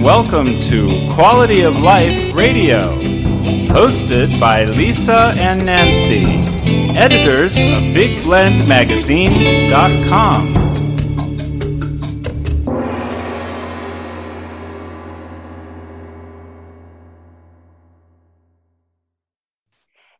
[0.00, 2.98] Welcome to Quality of Life Radio,
[3.68, 6.24] hosted by Lisa and Nancy,
[6.96, 10.54] editors of BigBlendMagazines.com.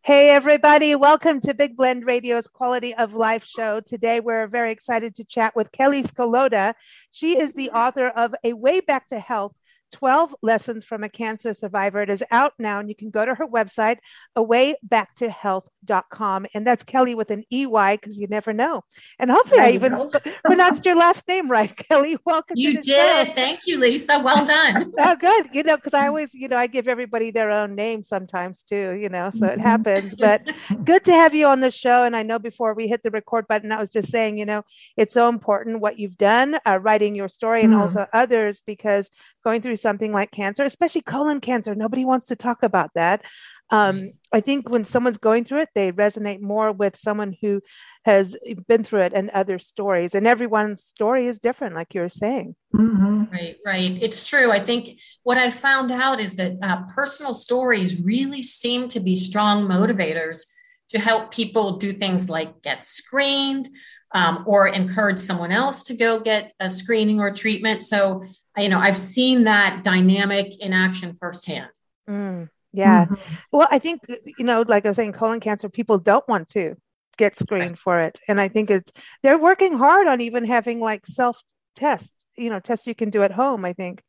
[0.03, 0.95] Hey, everybody.
[0.95, 3.81] Welcome to Big Blend Radio's Quality of Life show.
[3.81, 6.75] Today, we're very excited to chat with Kelly Skolota.
[7.11, 9.55] She is the author of A Way Back to Health
[9.93, 12.01] 12 Lessons from a Cancer Survivor.
[12.03, 13.99] It is out now, and you can go to her website,
[14.37, 15.63] awaybacktohealth.com.
[15.85, 18.85] Dot com and that's Kelly with an EY because you never know.
[19.19, 19.97] And hopefully, I, I even
[20.45, 22.17] pronounced your last name right, Kelly.
[22.25, 22.57] Welcome.
[22.57, 23.29] You did.
[23.29, 23.35] Show.
[23.35, 24.19] Thank you, Lisa.
[24.19, 24.93] Well done.
[24.99, 25.49] oh, good.
[25.53, 28.93] You know, because I always, you know, I give everybody their own name sometimes too,
[28.93, 29.61] you know, so it mm-hmm.
[29.61, 30.15] happens.
[30.21, 30.43] But
[30.85, 32.05] good to have you on the show.
[32.05, 34.63] And I know before we hit the record button, I was just saying, you know,
[34.97, 37.79] it's so important what you've done, uh, writing your story, and mm.
[37.79, 39.11] also others because
[39.43, 41.75] going through something like cancer, especially colon cancer.
[41.75, 43.23] Nobody wants to talk about that.
[43.71, 47.61] Um, I think when someone's going through it, they resonate more with someone who
[48.05, 50.15] has been through it and other stories.
[50.15, 52.57] And everyone's story is different, like you're saying.
[52.75, 53.25] Mm-hmm.
[53.33, 53.99] Right, right.
[54.01, 54.51] It's true.
[54.51, 59.15] I think what I found out is that uh, personal stories really seem to be
[59.15, 60.47] strong motivators
[60.91, 63.69] to help people do things like get screened
[64.13, 67.85] um, or encourage someone else to go get a screening or treatment.
[67.85, 68.25] So
[68.57, 71.71] you know, I've seen that dynamic in action firsthand.
[72.09, 73.07] Mm, yeah.
[73.07, 73.35] Mm-hmm.
[73.53, 76.77] Well, I think, you know, like I was saying, colon cancer, people don't want to
[77.17, 78.21] get screened for it.
[78.29, 78.93] And I think it's,
[79.23, 81.43] they're working hard on even having like self
[81.77, 84.03] tests, you know, tests you can do at home, I think,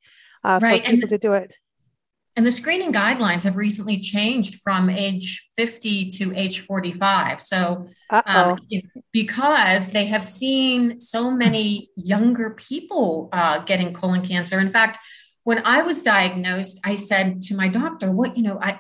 [0.44, 0.84] uh, right.
[0.84, 1.56] for people and, to do it.
[2.38, 7.42] And the screening guidelines have recently changed from age 50 to age 45.
[7.42, 8.58] So, um,
[9.12, 14.60] because they have seen so many younger people uh, getting colon cancer.
[14.60, 14.98] In fact,
[15.44, 18.80] when I was diagnosed, I said to my doctor, "What you know, I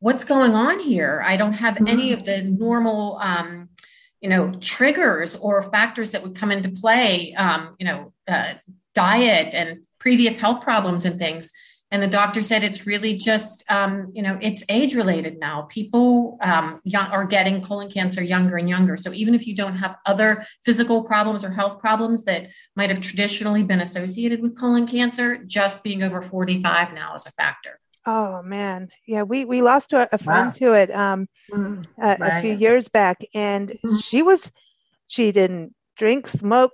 [0.00, 1.22] what's going on here?
[1.26, 3.68] I don't have any of the normal." Um,
[4.20, 8.54] you know triggers or factors that would come into play um, you know uh,
[8.94, 11.52] diet and previous health problems and things
[11.90, 16.38] and the doctor said it's really just um, you know it's age related now people
[16.42, 19.96] um, young, are getting colon cancer younger and younger so even if you don't have
[20.06, 25.38] other physical problems or health problems that might have traditionally been associated with colon cancer
[25.44, 30.08] just being over 45 now is a factor Oh man, yeah, we we lost a,
[30.14, 30.52] a friend wow.
[30.52, 32.38] to it um, mm, a, right.
[32.38, 34.02] a, few years back, and mm.
[34.02, 34.50] she was
[35.08, 36.72] she didn't drink, smoke,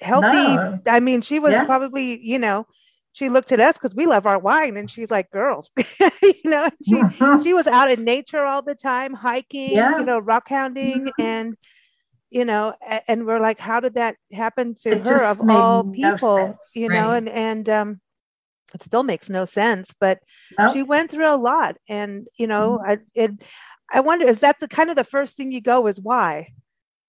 [0.00, 0.56] healthy.
[0.56, 0.80] No.
[0.88, 1.66] I mean, she was yeah.
[1.66, 2.66] probably you know
[3.12, 6.68] she looked at us because we love our wine and she's like girls you know
[6.84, 7.42] she mm-hmm.
[7.42, 9.98] she was out in nature all the time hiking yeah.
[9.98, 11.22] you know rock hounding mm-hmm.
[11.22, 11.56] and
[12.30, 12.74] you know
[13.06, 16.88] and we're like how did that happen to it her of all people no you
[16.88, 17.18] know right.
[17.18, 18.00] and and um
[18.74, 20.18] it still makes no sense but
[20.58, 20.72] nope.
[20.72, 22.92] she went through a lot and you know mm-hmm.
[22.92, 23.30] i it
[23.92, 26.48] i wonder is that the kind of the first thing you go is why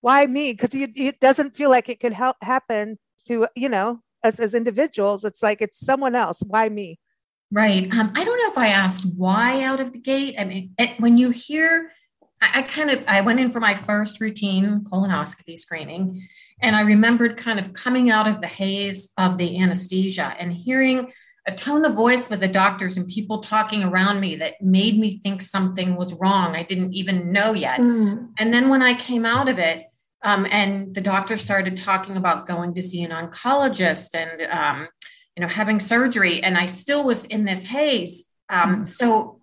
[0.02, 4.40] why me because it doesn't feel like it could help happen to you know us
[4.40, 6.42] as individuals it's like it's someone else.
[6.46, 6.98] Why me?
[7.50, 7.92] Right.
[7.94, 10.34] Um, i don't know if i asked why out of the gate.
[10.38, 11.90] I mean it, when you hear
[12.40, 16.20] I, I kind of i went in for my first routine colonoscopy screening
[16.60, 21.12] and i remembered kind of coming out of the haze of the anesthesia and hearing
[21.46, 25.18] a tone of voice with the doctors and people talking around me that made me
[25.18, 27.78] think something was wrong i didn't even know yet.
[27.78, 28.30] Mm.
[28.38, 29.86] and then when i came out of it
[30.24, 34.88] um, and the doctor started talking about going to see an oncologist and, um,
[35.36, 36.42] you know, having surgery.
[36.42, 38.24] And I still was in this haze.
[38.48, 38.88] Um, mm.
[38.88, 39.40] So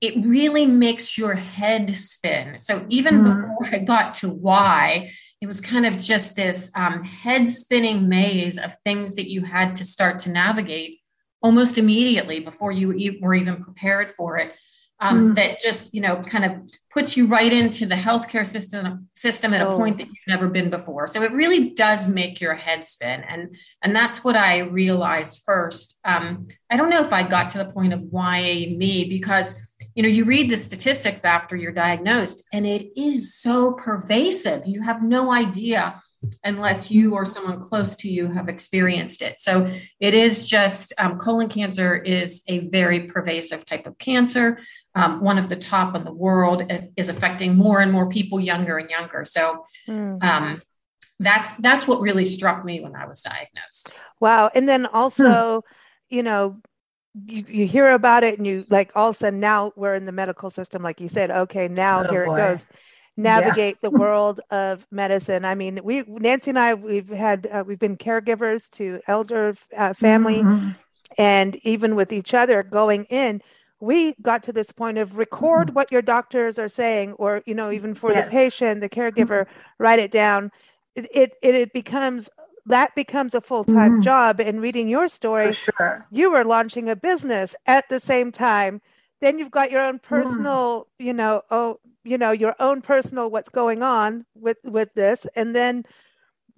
[0.00, 2.58] it really makes your head spin.
[2.58, 3.24] So even mm.
[3.24, 5.10] before I got to why,
[5.42, 9.76] it was kind of just this um, head spinning maze of things that you had
[9.76, 11.00] to start to navigate
[11.42, 14.54] almost immediately before you were even prepared for it.
[15.00, 15.36] Um, mm.
[15.36, 16.60] that just you know kind of
[16.90, 19.72] puts you right into the healthcare system system at oh.
[19.72, 23.22] a point that you've never been before so it really does make your head spin
[23.28, 27.58] and and that's what i realized first um, i don't know if i got to
[27.58, 28.40] the point of why
[28.76, 33.72] me because you know you read the statistics after you're diagnosed and it is so
[33.72, 36.00] pervasive you have no idea
[36.44, 39.38] unless you or someone close to you have experienced it.
[39.38, 44.58] So it is just um, colon cancer is a very pervasive type of cancer.
[44.98, 48.78] Um, one of the top in the world is affecting more and more people younger
[48.78, 49.24] and younger.
[49.24, 50.22] So mm.
[50.22, 50.62] um,
[51.18, 53.96] that's that's what really struck me when I was diagnosed.
[54.20, 54.50] Wow!
[54.54, 56.14] And then also, hmm.
[56.14, 56.60] you know,
[57.26, 60.04] you, you hear about it and you like all of a sudden now we're in
[60.04, 61.30] the medical system, like you said.
[61.30, 62.34] Okay, now oh, here boy.
[62.34, 62.66] it goes
[63.18, 63.90] navigate yeah.
[63.90, 65.44] the world of medicine.
[65.44, 69.92] I mean, we Nancy and I we've had uh, we've been caregivers to elder uh,
[69.92, 70.70] family, mm-hmm.
[71.18, 73.42] and even with each other going in,
[73.80, 75.74] we got to this point of record mm-hmm.
[75.74, 78.26] what your doctors are saying, or you know, even for yes.
[78.26, 79.82] the patient, the caregiver, mm-hmm.
[79.82, 80.50] write it down.
[80.94, 82.28] It it, it becomes
[82.66, 84.02] that becomes a full-time mm-hmm.
[84.02, 86.06] job and reading your story sure.
[86.10, 88.82] you were launching a business at the same time
[89.22, 91.06] then you've got your own personal mm.
[91.06, 95.56] you know oh you know your own personal what's going on with with this and
[95.56, 95.82] then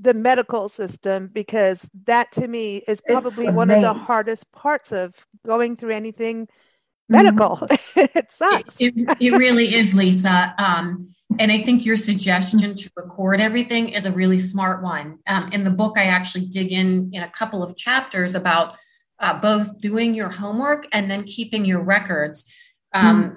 [0.01, 5.27] the medical system because that to me is probably one of the hardest parts of
[5.45, 6.49] going through anything.
[7.11, 8.19] Medical mm-hmm.
[8.19, 11.09] it sucks it, it, it, really is lisa um,
[11.39, 15.65] and i think your suggestion to record everything is a really smart one um, in
[15.65, 18.77] the book i actually dig in in a couple of chapters about
[19.19, 22.55] uh, both doing your homework and then keeping your records
[22.95, 23.37] um, mm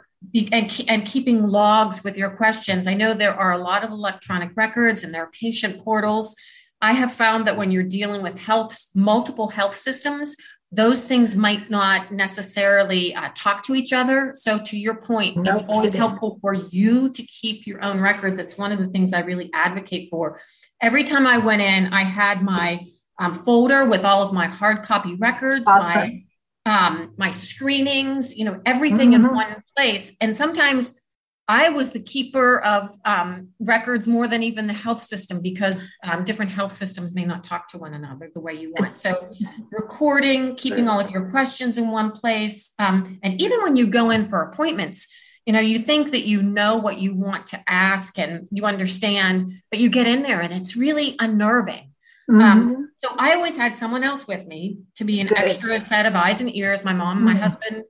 [0.51, 2.87] and, and keeping logs with your questions.
[2.87, 6.35] I know there are a lot of electronic records and there are patient portals.
[6.81, 10.35] I have found that when you're dealing with health, multiple health systems,
[10.73, 14.31] those things might not necessarily uh, talk to each other.
[14.33, 15.75] So, to your point, no it's kidding.
[15.75, 18.39] always helpful for you to keep your own records.
[18.39, 20.39] It's one of the things I really advocate for.
[20.81, 22.83] Every time I went in, I had my
[23.19, 26.01] um, folder with all of my hard copy records, awesome.
[26.01, 26.23] my
[26.65, 29.25] um, my screenings, you know, everything mm-hmm.
[29.25, 30.15] in one place.
[30.21, 30.99] And sometimes
[31.47, 36.23] I was the keeper of um, records more than even the health system because um,
[36.23, 38.97] different health systems may not talk to one another the way you want.
[38.97, 39.29] So,
[39.71, 42.71] recording, keeping all of your questions in one place.
[42.79, 45.07] Um, and even when you go in for appointments,
[45.45, 49.51] you know, you think that you know what you want to ask and you understand,
[49.69, 51.91] but you get in there and it's really unnerving.
[52.29, 52.83] Um, mm-hmm.
[53.03, 55.37] So I always had someone else with me to be an Good.
[55.37, 57.25] extra set of eyes and ears, my mom, mm-hmm.
[57.25, 57.83] my husband.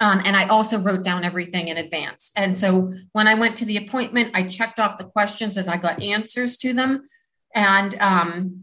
[0.00, 2.30] Um, and I also wrote down everything in advance.
[2.36, 5.78] And so when I went to the appointment, I checked off the questions as I
[5.78, 7.06] got answers to them.
[7.54, 8.62] And um,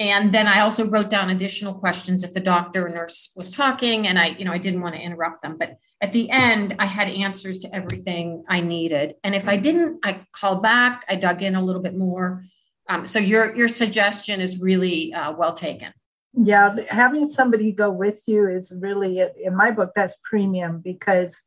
[0.00, 4.06] and then I also wrote down additional questions if the doctor or nurse was talking,
[4.06, 5.56] and I, you know, I didn't want to interrupt them.
[5.58, 9.16] But at the end, I had answers to everything I needed.
[9.24, 12.44] And if I didn't, I called back, I dug in a little bit more,
[12.88, 15.92] um, so your your suggestion is really uh, well taken.
[16.40, 21.42] Yeah, having somebody go with you is really in my book that's premium because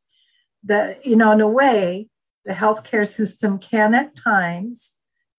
[0.62, 2.08] the you know in a way
[2.44, 4.92] the healthcare system can at times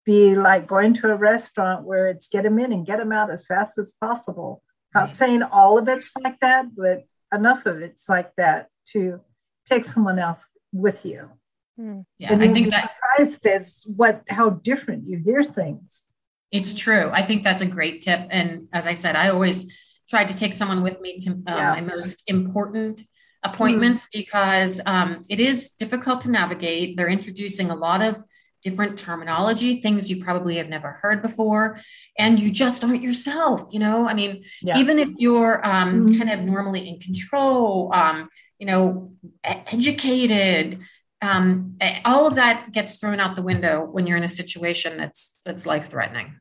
[0.05, 3.29] be like going to a restaurant where it's get them in and get them out
[3.29, 4.63] as fast as possible.
[4.93, 9.21] Not saying all of it's like that, but enough of it's like that to
[9.65, 11.29] take someone else with you.
[11.77, 12.01] Hmm.
[12.19, 16.05] Yeah, and I think that surprised as what how different you hear things.
[16.53, 17.09] It's true.
[17.11, 18.27] I think that's a great tip.
[18.29, 19.75] And as I said, I always
[20.07, 21.71] try to take someone with me to uh, yeah.
[21.71, 23.01] my most important
[23.43, 24.19] appointments mm-hmm.
[24.19, 26.95] because um, it is difficult to navigate.
[26.95, 28.23] They're introducing a lot of
[28.61, 31.79] different terminology, things you probably have never heard before,
[32.19, 33.69] and you just aren't yourself.
[33.71, 34.77] You know, I mean, yeah.
[34.77, 36.19] even if you're um, mm-hmm.
[36.19, 38.29] kind of normally in control, um,
[38.59, 39.11] you know,
[39.43, 40.83] educated,
[41.23, 45.37] um, all of that gets thrown out the window when you're in a situation that's
[45.43, 46.35] that's life threatening.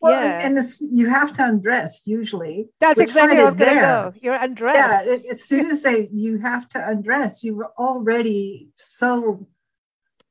[0.00, 0.46] Well, yeah.
[0.46, 2.68] and you have to undress usually.
[2.80, 4.12] That's exactly where I was going to go.
[4.22, 5.06] You're undressed.
[5.06, 9.46] Yeah, it, as soon as they you have to undress, you were already so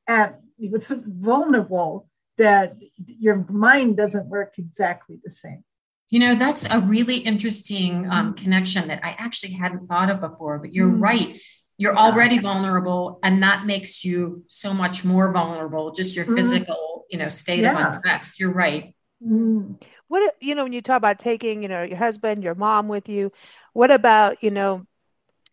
[0.08, 5.62] at you were so vulnerable that your mind doesn't work exactly the same.
[6.08, 10.58] You know, that's a really interesting um, connection that I actually hadn't thought of before.
[10.58, 11.00] But you're mm.
[11.00, 11.40] right
[11.80, 16.36] you're already vulnerable and that makes you so much more vulnerable just your mm-hmm.
[16.36, 17.72] physical you know state yeah.
[17.72, 19.82] of undress you're right mm.
[20.08, 23.08] what you know when you talk about taking you know your husband your mom with
[23.08, 23.32] you
[23.72, 24.86] what about you know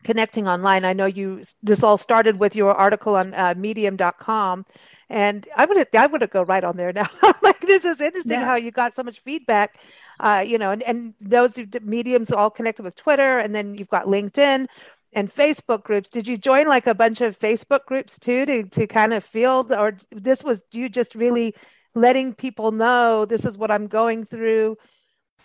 [0.03, 4.65] connecting online i know you this all started with your article on uh, medium.com
[5.09, 7.07] and i would i would go right on there now
[7.41, 8.45] like this is interesting yeah.
[8.45, 9.77] how you got so much feedback
[10.19, 14.05] uh, you know and, and those mediums all connected with twitter and then you've got
[14.05, 14.67] linkedin
[15.13, 16.09] and Facebook groups.
[16.09, 19.65] Did you join like a bunch of Facebook groups too to to kind of feel
[19.71, 21.55] or this was you just really
[21.97, 24.77] letting people know this is what I'm going through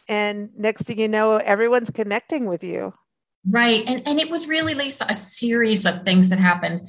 [0.09, 2.93] and next thing you know everyone's connecting with you.
[3.49, 3.83] Right.
[3.87, 6.81] And and it was really Lisa a series of things that happened.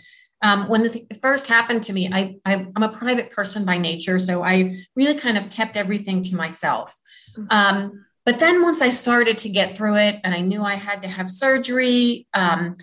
[0.41, 4.19] Um, when it first happened to me, I, I am a private person by nature,
[4.19, 6.93] so I really kind of kept everything to myself.
[7.37, 7.47] Mm-hmm.
[7.49, 11.01] Um, but then once I started to get through it and I knew I had
[11.03, 12.75] to have surgery, um,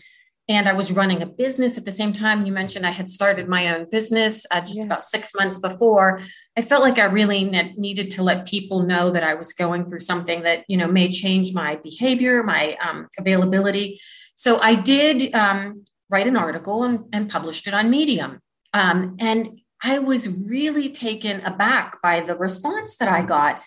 [0.50, 2.44] and I was running a business at the same time.
[2.44, 4.86] You mentioned I had started my own business uh, just yeah.
[4.86, 6.20] about six months before.
[6.58, 9.84] I felt like I really ne- needed to let people know that I was going
[9.84, 14.00] through something that you know may change my behavior, my um, availability.
[14.34, 18.40] So I did um, write an article and, and, published it on Medium,
[18.74, 23.62] um, and I was really taken aback by the response that I got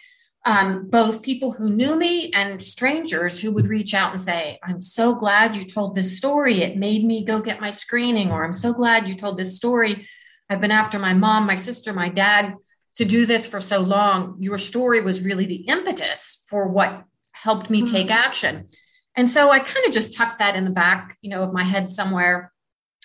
[0.46, 4.82] um, both people who knew me and strangers who would reach out and say, I'm
[4.82, 6.62] so glad you told this story.
[6.62, 10.06] It made me go get my screening, or I'm so glad you told this story.
[10.50, 12.56] I've been after my mom, my sister, my dad
[12.98, 14.38] to do this for so long.
[14.40, 18.26] Your story was really the impetus for what helped me take mm-hmm.
[18.26, 18.68] action.
[19.16, 21.64] And so I kind of just tucked that in the back, you know, of my
[21.64, 22.52] head somewhere.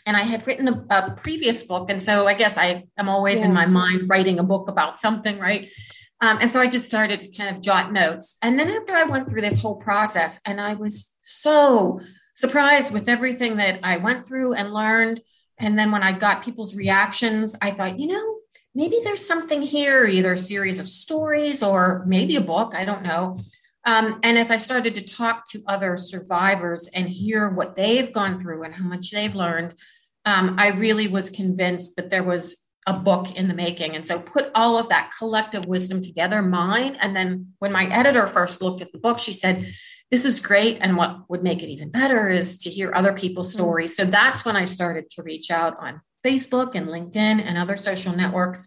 [0.07, 1.91] And I had written a, a previous book.
[1.91, 3.47] And so I guess I am always yeah.
[3.47, 5.69] in my mind writing a book about something, right?
[6.21, 8.37] Um, and so I just started to kind of jot notes.
[8.43, 12.01] And then after I went through this whole process, and I was so
[12.35, 15.21] surprised with everything that I went through and learned.
[15.59, 18.37] And then when I got people's reactions, I thought, you know,
[18.75, 22.75] maybe there's something here, either a series of stories or maybe a book.
[22.75, 23.39] I don't know.
[23.85, 28.39] Um, and as I started to talk to other survivors and hear what they've gone
[28.39, 29.75] through and how much they've learned,
[30.25, 33.95] um, I really was convinced that there was a book in the making.
[33.95, 36.97] And so put all of that collective wisdom together, mine.
[37.01, 39.67] And then when my editor first looked at the book, she said,
[40.11, 40.79] This is great.
[40.81, 43.63] And what would make it even better is to hear other people's mm-hmm.
[43.63, 43.95] stories.
[43.95, 48.17] So that's when I started to reach out on Facebook and LinkedIn and other social
[48.17, 48.67] networks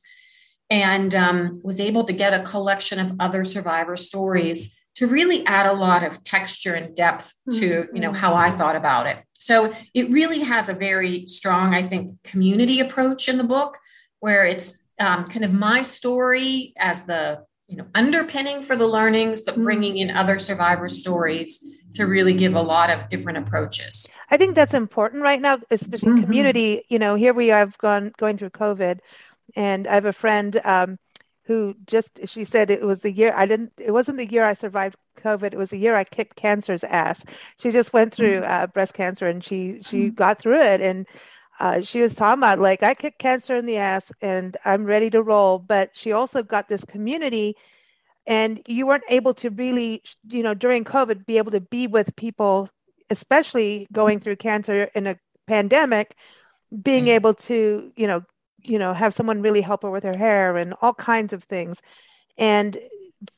[0.70, 5.66] and um, was able to get a collection of other survivor stories to really add
[5.66, 8.58] a lot of texture and depth to you know how i mm-hmm.
[8.58, 13.38] thought about it so it really has a very strong i think community approach in
[13.38, 13.78] the book
[14.22, 19.42] where it's um, kind of my story as the you know underpinning for the learnings
[19.42, 19.64] but mm-hmm.
[19.64, 24.56] bringing in other survivor stories to really give a lot of different approaches i think
[24.56, 26.24] that's important right now especially mm-hmm.
[26.24, 29.00] community you know here we have gone going through covid
[29.56, 30.98] and i have a friend um,
[31.46, 34.54] who just she said it was the year i didn't it wasn't the year i
[34.54, 37.26] survived covid it was the year i kicked cancer's ass
[37.58, 38.52] she just went through mm-hmm.
[38.52, 40.16] uh, breast cancer and she she mm-hmm.
[40.16, 41.08] got through it and
[41.62, 45.12] uh, she was talking about like I kicked cancer in the ass and I'm ready
[45.12, 45.60] to roll.
[45.60, 47.56] But she also got this community,
[48.26, 52.16] and you weren't able to really, you know, during COVID, be able to be with
[52.16, 52.68] people,
[53.12, 56.16] especially going through cancer in a pandemic,
[56.82, 57.10] being mm.
[57.10, 58.24] able to, you know,
[58.64, 61.84] you know, have someone really help her with her hair and all kinds of things.
[62.40, 62.76] And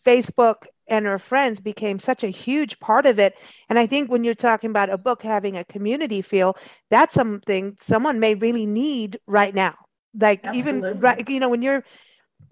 [0.06, 3.36] Facebook and her friends became such a huge part of it.
[3.70, 6.56] And I think when you're talking about a book having a community feel,
[6.90, 9.75] that's something someone may really need right now.
[10.20, 10.90] Like Absolutely.
[10.90, 11.84] even right, you know, when you're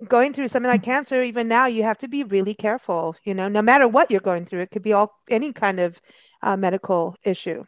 [0.08, 3.16] going through something like cancer, even now you have to be really careful.
[3.24, 6.02] You know, no matter what you're going through, it could be all any kind of
[6.42, 7.66] uh, medical issue.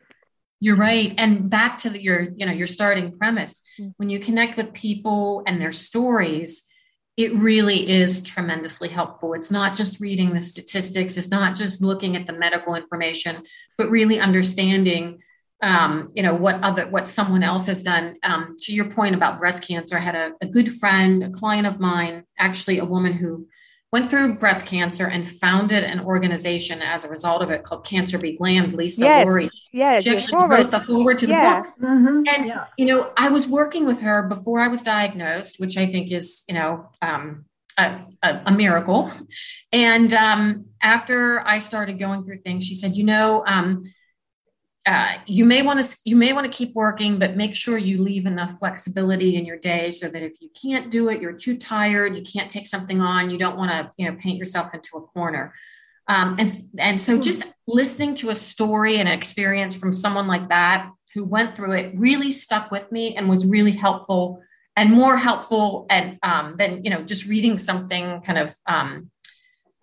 [0.60, 1.14] You're right.
[1.18, 3.90] And back to the, your, you know, your starting premise, mm-hmm.
[3.98, 6.64] when you connect with people and their stories,
[7.16, 9.34] it really is tremendously helpful.
[9.34, 13.44] It's not just reading the statistics, it's not just looking at the medical information,
[13.78, 15.22] but really understanding,
[15.62, 18.16] um, you know, what other what someone else has done.
[18.24, 21.68] Um, to your point about breast cancer, I had a, a good friend, a client
[21.68, 23.48] of mine, actually a woman who
[23.94, 28.18] went through breast cancer and founded an organization as a result of it called Cancer
[28.18, 28.74] Be Glammed.
[28.74, 29.52] Lisa yes, Laurie.
[29.72, 31.62] Yes, she actually wrote the foreword to the yeah.
[31.62, 31.72] book.
[31.80, 32.24] Mm-hmm.
[32.28, 32.66] And yeah.
[32.76, 36.44] you know, I was working with her before I was diagnosed, which I think is
[36.48, 37.46] you know um,
[37.78, 39.12] a, a, a, miracle.
[39.72, 43.44] And um, after I started going through things, she said, you know.
[43.46, 43.84] Um,
[44.86, 48.02] uh, you may want to you may want to keep working but make sure you
[48.02, 51.58] leave enough flexibility in your day so that if you can't do it you're too
[51.58, 54.98] tired you can't take something on you don't want to you know paint yourself into
[54.98, 55.54] a corner.
[56.08, 60.50] Um, and and so just listening to a story and an experience from someone like
[60.50, 64.42] that who went through it really stuck with me and was really helpful
[64.76, 69.12] and more helpful and um, than you know just reading something kind of um,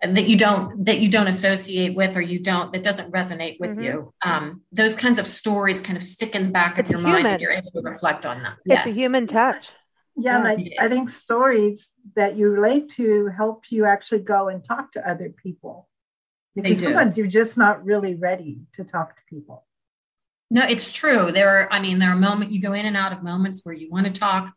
[0.02, 3.72] that you don't that you don't associate with or you don't that doesn't resonate with
[3.72, 3.82] mm-hmm.
[3.82, 7.00] you um, those kinds of stories kind of stick in the back it's of your
[7.00, 7.22] human.
[7.22, 8.86] mind and you're able to reflect on them it's yes.
[8.86, 9.68] a human touch
[10.16, 14.62] yeah, and I, I think stories that you relate to help you actually go and
[14.62, 15.88] talk to other people
[16.54, 19.64] because sometimes you're just not really ready to talk to people
[20.50, 21.30] No, it's true.
[21.32, 23.74] There are, I mean, there are moments you go in and out of moments where
[23.74, 24.52] you want to talk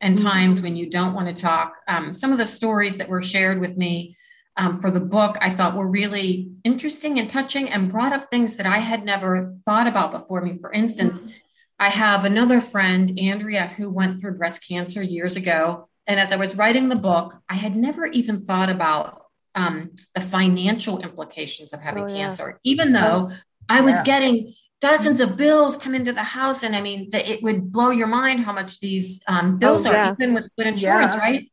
[0.00, 0.26] and mm-hmm.
[0.26, 1.74] times when you don't want to talk.
[1.86, 4.16] Um, some of the stories that were shared with me
[4.58, 8.58] um, for the book, I thought were really interesting and touching and brought up things
[8.58, 10.58] that I had never thought about before me.
[10.60, 11.40] For instance.
[11.80, 15.88] I have another friend, Andrea, who went through breast cancer years ago.
[16.06, 20.20] And as I was writing the book, I had never even thought about um, the
[20.20, 22.14] financial implications of having oh, yeah.
[22.14, 23.30] cancer, even though
[23.68, 24.04] I was yeah.
[24.04, 26.62] getting dozens of bills come into the house.
[26.62, 29.92] And I mean, the, it would blow your mind how much these um, bills oh,
[29.92, 30.10] yeah.
[30.10, 31.50] are, even with good insurance, right?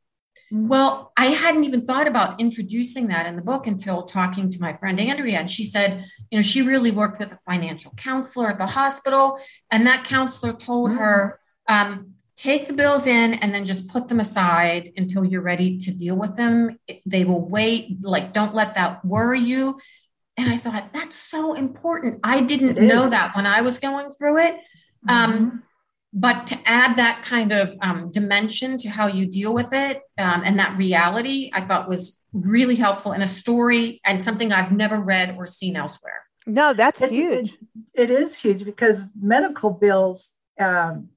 [0.51, 4.73] Well, I hadn't even thought about introducing that in the book until talking to my
[4.73, 5.39] friend Andrea.
[5.39, 9.39] And she said, you know, she really worked with a financial counselor at the hospital.
[9.71, 10.99] And that counselor told mm-hmm.
[10.99, 15.77] her, um, take the bills in and then just put them aside until you're ready
[15.79, 16.77] to deal with them.
[17.05, 17.97] They will wait.
[18.01, 19.79] Like, don't let that worry you.
[20.37, 22.19] And I thought, that's so important.
[22.23, 24.55] I didn't know that when I was going through it.
[25.07, 25.09] Mm-hmm.
[25.09, 25.63] Um,
[26.17, 30.43] but to add that kind of um, dimension to how you deal with it um,
[30.45, 34.97] and that reality, I thought was really helpful in a story and something I've never
[34.97, 36.23] read or seen elsewhere.
[36.47, 37.53] No, that's it, huge.
[37.93, 41.09] It, it is huge because medical bills um,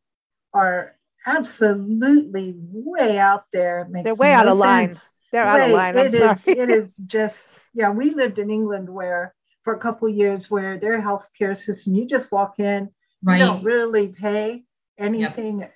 [0.53, 3.89] are absolutely way out there.
[4.03, 4.93] They're way no out of line.
[5.31, 5.97] They're way, out of line.
[5.97, 6.33] I'm it sorry.
[6.33, 10.77] Is, it is just, yeah, we lived in England where for a couple years where
[10.77, 12.89] their healthcare system, you just walk in,
[13.23, 13.39] right.
[13.39, 14.65] you don't really pay
[14.99, 15.75] anything yep.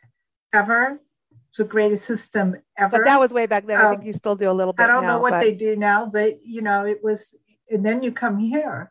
[0.52, 1.00] ever.
[1.48, 2.98] It's the greatest system ever.
[2.98, 3.78] But that was way back then.
[3.78, 4.84] Um, I think you still do a little bit.
[4.84, 5.40] I don't now, know what but...
[5.40, 7.34] they do now, but you know, it was,
[7.70, 8.90] and then you come here.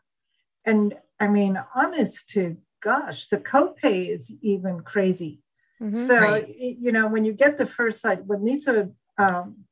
[0.64, 5.40] And I mean, honest to gosh, the copay is even crazy.
[5.80, 6.54] Mm-hmm, so, right.
[6.58, 9.64] you know, when you get the first sight, when Lisa um,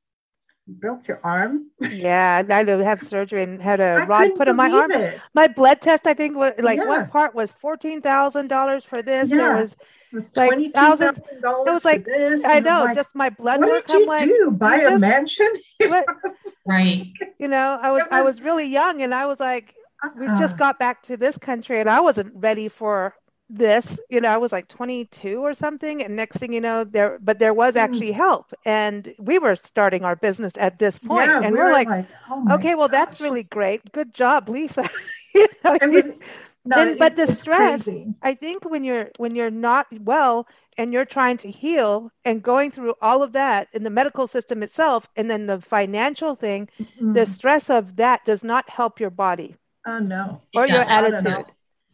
[0.67, 1.67] broke your arm.
[1.81, 4.93] Yeah, I had to have surgery and had a rod put in my arm.
[4.93, 5.21] It.
[5.35, 6.87] My blood test, I think, was like yeah.
[6.87, 9.31] one part was fourteen thousand dollars for this.
[9.31, 9.37] Yeah.
[9.37, 9.77] There was
[10.13, 11.69] was twenty two thousand dollars.
[11.69, 12.45] It was like this.
[12.45, 13.87] I know, like, just my blood what work.
[13.87, 14.51] Did you I'm like, do?
[14.53, 15.53] Buy a just, mansion?
[16.67, 17.07] right.
[17.39, 20.13] You know, I was, was, I was really young, and I was like, uh-uh.
[20.19, 20.57] we just uh-uh.
[20.57, 23.15] got back to this country, and I wasn't ready for
[23.51, 24.01] this.
[24.09, 27.19] You know, I was like twenty two or something, and next thing you know, there,
[27.21, 27.81] but there was mm.
[27.81, 31.73] actually help, and we were starting our business at this point, yeah, and we're, we're
[31.73, 33.09] like, like oh okay, well, gosh.
[33.09, 33.93] that's really great.
[33.93, 34.89] Good job, Lisa.
[35.35, 36.19] you know, I mean,
[36.65, 38.15] no, and, but the stress crazy.
[38.23, 40.47] i think when you're when you're not well
[40.77, 44.63] and you're trying to heal and going through all of that in the medical system
[44.63, 47.13] itself and then the financial thing mm-hmm.
[47.15, 51.47] the stress of that does not help your body oh no or your attitude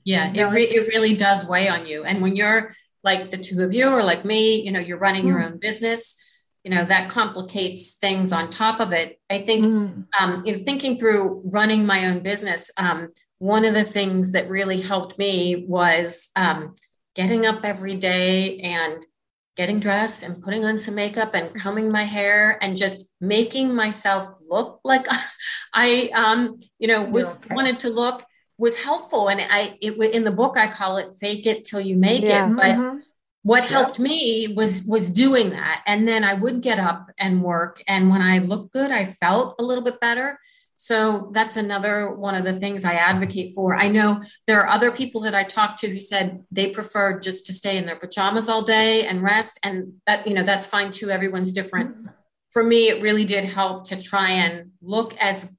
[0.07, 2.73] yeah it, re- it really does weigh on you and when you're
[3.05, 5.29] like the two of you or like me you know you're running mm.
[5.29, 6.17] your own business
[6.65, 10.07] you know that complicates things on top of it i think mm.
[10.19, 14.81] um, know thinking through running my own business um, one of the things that really
[14.81, 16.75] helped me was um,
[17.15, 19.05] getting up every day and
[19.57, 24.29] getting dressed and putting on some makeup and combing my hair and just making myself
[24.49, 25.07] look like
[25.75, 27.55] I, um, you know, was okay.
[27.55, 28.25] wanted to look
[28.59, 29.29] was helpful.
[29.29, 32.51] And I, it in the book I call it "fake it till you make yeah.
[32.51, 32.99] it." But mm-hmm.
[33.43, 33.71] what yep.
[33.71, 37.83] helped me was was doing that, and then I would get up and work.
[37.87, 40.39] And when I looked good, I felt a little bit better.
[40.77, 43.75] So that's another one of the things I advocate for.
[43.75, 47.47] I know there are other people that I talked to who said they prefer just
[47.47, 49.59] to stay in their pajamas all day and rest.
[49.63, 51.09] And that, you know, that's fine too.
[51.09, 51.97] Everyone's different.
[52.51, 55.51] For me, it really did help to try and look as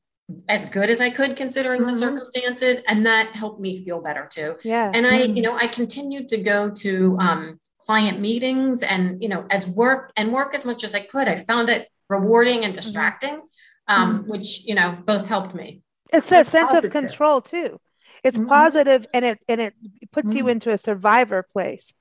[0.49, 1.91] as good as I could considering mm-hmm.
[1.91, 2.81] the circumstances.
[2.87, 4.55] And that helped me feel better too.
[4.63, 4.91] Yeah.
[4.93, 5.35] And I, mm-hmm.
[5.35, 10.11] you know, I continued to go to um, client meetings and, you know, as work
[10.17, 11.27] and work as much as I could.
[11.27, 12.73] I found it rewarding and mm-hmm.
[12.73, 13.35] distracting.
[13.35, 13.45] Mm-hmm
[13.87, 14.31] um, mm-hmm.
[14.31, 15.81] which you know both helped me.
[16.11, 16.95] It's a it's sense positive.
[16.95, 17.79] of control too.
[18.23, 18.47] It's mm-hmm.
[18.47, 19.73] positive and it and it
[20.11, 20.37] puts mm-hmm.
[20.37, 21.93] you into a survivor place.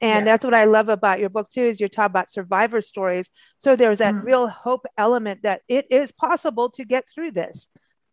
[0.00, 0.32] And yeah.
[0.32, 3.30] that's what I love about your book too, is you're talking about survivor stories.
[3.58, 4.26] So there's that mm-hmm.
[4.26, 7.66] real hope element that it is possible to get through this.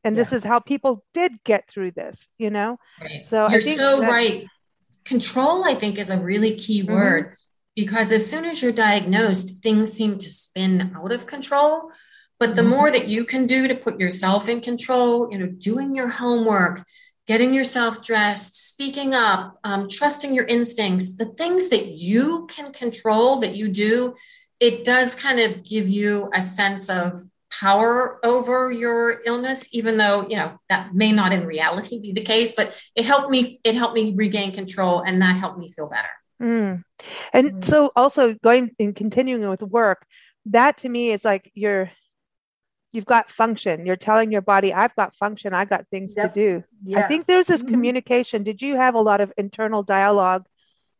[0.03, 0.21] And yeah.
[0.21, 2.77] this is how people did get through this, you know?
[3.01, 3.21] Right.
[3.21, 4.47] So you're so that- right.
[5.03, 6.93] Control, I think, is a really key mm-hmm.
[6.93, 7.35] word
[7.75, 11.91] because as soon as you're diagnosed, things seem to spin out of control.
[12.39, 12.71] But the mm-hmm.
[12.71, 16.83] more that you can do to put yourself in control, you know, doing your homework,
[17.27, 23.39] getting yourself dressed, speaking up, um, trusting your instincts, the things that you can control
[23.39, 24.15] that you do,
[24.59, 27.23] it does kind of give you a sense of
[27.59, 32.21] power over your illness even though you know that may not in reality be the
[32.21, 35.87] case but it helped me it helped me regain control and that helped me feel
[35.87, 36.09] better
[36.41, 36.83] mm.
[37.31, 37.63] and mm.
[37.63, 40.05] so also going and continuing with work
[40.45, 41.89] that to me is like you're
[42.95, 43.85] you've got function.
[43.85, 46.33] You're telling your body, I've got function, i've got things yep.
[46.33, 46.63] to do.
[46.83, 46.99] Yeah.
[46.99, 47.71] I think there's this mm-hmm.
[47.71, 48.43] communication.
[48.43, 50.47] Did you have a lot of internal dialogue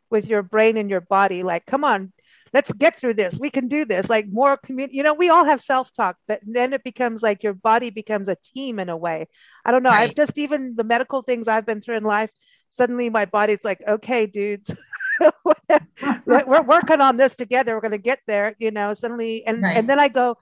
[0.10, 1.44] with your brain and your body?
[1.44, 2.14] Like, come on,
[2.54, 3.40] let's get through this.
[3.40, 4.10] We can do this.
[4.10, 7.54] Like more community, you know, we all have self-talk, but then it becomes like your
[7.54, 9.28] body becomes a team in a way.
[9.66, 9.90] I don't know.
[9.90, 10.10] Right.
[10.10, 12.30] I've just even the medical things I've been through in life,
[12.70, 14.74] suddenly my body's like, okay, dudes.
[16.26, 17.74] we're working on this together.
[17.74, 19.46] We're going to get there, you know, suddenly.
[19.46, 19.78] And, right.
[19.78, 20.38] and then I go,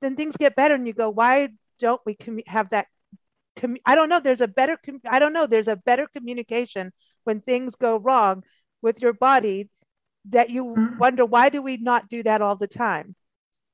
[0.00, 2.86] then things get better and you go why don't we com- have that
[3.56, 6.92] com- i don't know there's a better com- i don't know there's a better communication
[7.24, 8.42] when things go wrong
[8.82, 9.68] with your body
[10.26, 10.98] that you mm-hmm.
[10.98, 13.14] wonder why do we not do that all the time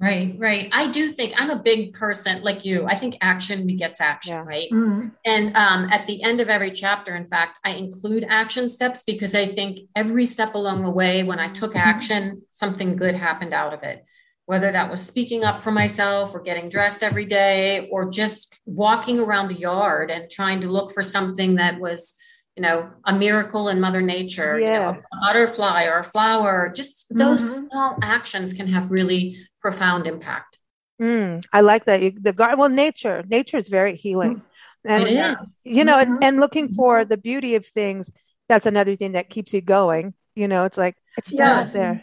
[0.00, 0.68] Right, right.
[0.72, 2.84] I do think I'm a big person like you.
[2.84, 4.42] I think action begets action, yeah.
[4.42, 4.68] right?
[4.70, 5.08] Mm-hmm.
[5.24, 9.36] And um, at the end of every chapter, in fact, I include action steps because
[9.36, 11.88] I think every step along the way, when I took mm-hmm.
[11.88, 14.04] action, something good happened out of it
[14.46, 19.18] whether that was speaking up for myself or getting dressed every day or just walking
[19.18, 22.14] around the yard and trying to look for something that was
[22.56, 24.90] you know a miracle in mother nature yeah.
[24.90, 27.66] you know, a butterfly or a flower just those mm-hmm.
[27.68, 30.58] small actions can have really profound impact
[31.00, 34.42] mm, i like that you, the garden well nature nature is very healing
[34.84, 35.56] and it is.
[35.64, 36.14] you know mm-hmm.
[36.14, 38.10] and, and looking for the beauty of things
[38.48, 41.72] that's another thing that keeps you going you know it's like it's yes.
[41.72, 42.02] there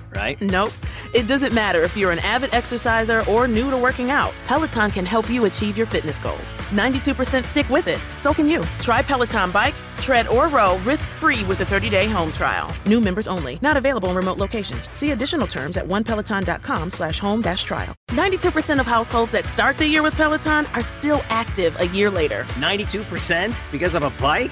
[0.15, 0.39] right?
[0.41, 0.71] Nope.
[1.13, 4.33] It doesn't matter if you're an avid exerciser or new to working out.
[4.45, 6.57] Peloton can help you achieve your fitness goals.
[6.71, 7.99] 92% stick with it.
[8.17, 8.63] So can you.
[8.79, 12.73] Try Peloton bikes, tread or row risk-free with a 30-day home trial.
[12.85, 13.59] New members only.
[13.61, 14.89] Not available in remote locations.
[14.97, 17.95] See additional terms at onepeloton.com slash home dash trial.
[18.09, 22.43] 92% of households that start the year with Peloton are still active a year later.
[22.59, 24.51] 92% because of a bike?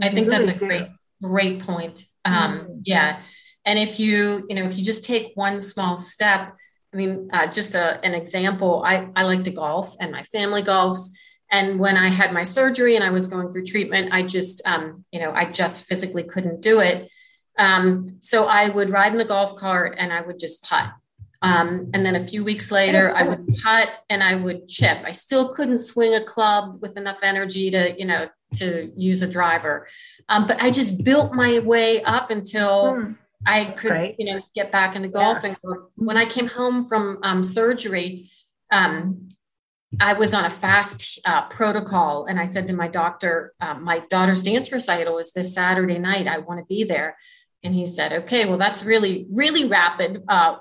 [0.00, 0.66] I think really that's a do.
[0.66, 0.88] great,
[1.22, 2.04] great point.
[2.24, 3.20] Um, mm Yeah.
[3.66, 6.56] And if you, you know, if you just take one small step,
[6.92, 10.62] I mean, uh, just a, an example, I, I like to golf and my family
[10.62, 11.10] golfs.
[11.50, 15.04] And when I had my surgery and I was going through treatment, I just, um,
[15.12, 17.10] you know, I just physically couldn't do it.
[17.58, 20.90] Um, so I would ride in the golf cart and I would just putt.
[21.42, 24.98] Um, and then a few weeks later, I would putt and I would chip.
[25.04, 29.28] I still couldn't swing a club with enough energy to, you know, to use a
[29.28, 29.86] driver.
[30.28, 33.12] Um, but I just built my way up until hmm.
[33.46, 34.16] I That's could, great.
[34.18, 35.56] you know, get back into golfing.
[35.64, 35.74] Yeah.
[35.94, 38.28] When I came home from um, surgery,
[38.70, 39.28] um,
[39.98, 44.00] I was on a fast uh, protocol, and I said to my doctor, um, "My
[44.10, 46.28] daughter's dance recital is this Saturday night.
[46.28, 47.16] I want to be there."
[47.64, 50.56] And he said, "Okay, well, that's really, really rapid." Uh,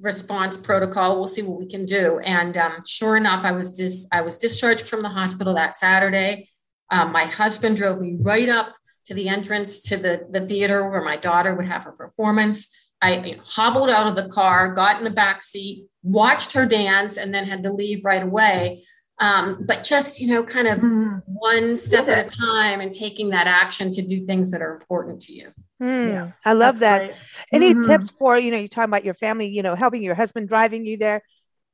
[0.00, 1.18] response protocol.
[1.18, 2.18] We'll see what we can do.
[2.20, 6.48] And um, sure enough, I was dis- I was discharged from the hospital that Saturday.
[6.90, 8.74] Um, my husband drove me right up
[9.06, 12.68] to the entrance to the, the theater where my daughter would have her performance.
[13.00, 16.66] I you know, hobbled out of the car, got in the back seat, watched her
[16.66, 18.84] dance, and then had to leave right away.
[19.20, 21.22] Um, but just, you know, kind of mm.
[21.26, 25.22] one step at a time and taking that action to do things that are important
[25.22, 25.52] to you.
[25.80, 26.98] Mm, yeah, I love that.
[26.98, 27.16] Great.
[27.52, 27.88] Any mm-hmm.
[27.88, 30.84] tips for, you know, you talk about your family, you know, helping your husband driving
[30.84, 31.22] you there.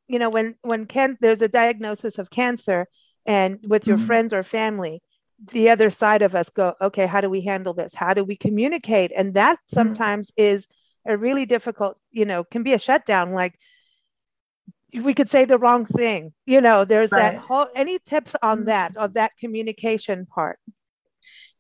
[0.09, 2.87] You know, when when can there's a diagnosis of cancer,
[3.27, 4.07] and with your mm-hmm.
[4.07, 5.03] friends or family
[5.53, 8.37] the other side of us go okay how do we handle this how do we
[8.37, 9.75] communicate and that mm-hmm.
[9.75, 10.55] sometimes mm-hmm.
[10.55, 10.69] is
[11.07, 13.59] a really difficult you know can be a shutdown like
[14.95, 17.33] we could say the wrong thing you know there's right.
[17.33, 18.67] that whole any tips on mm-hmm.
[18.67, 20.59] that of that communication part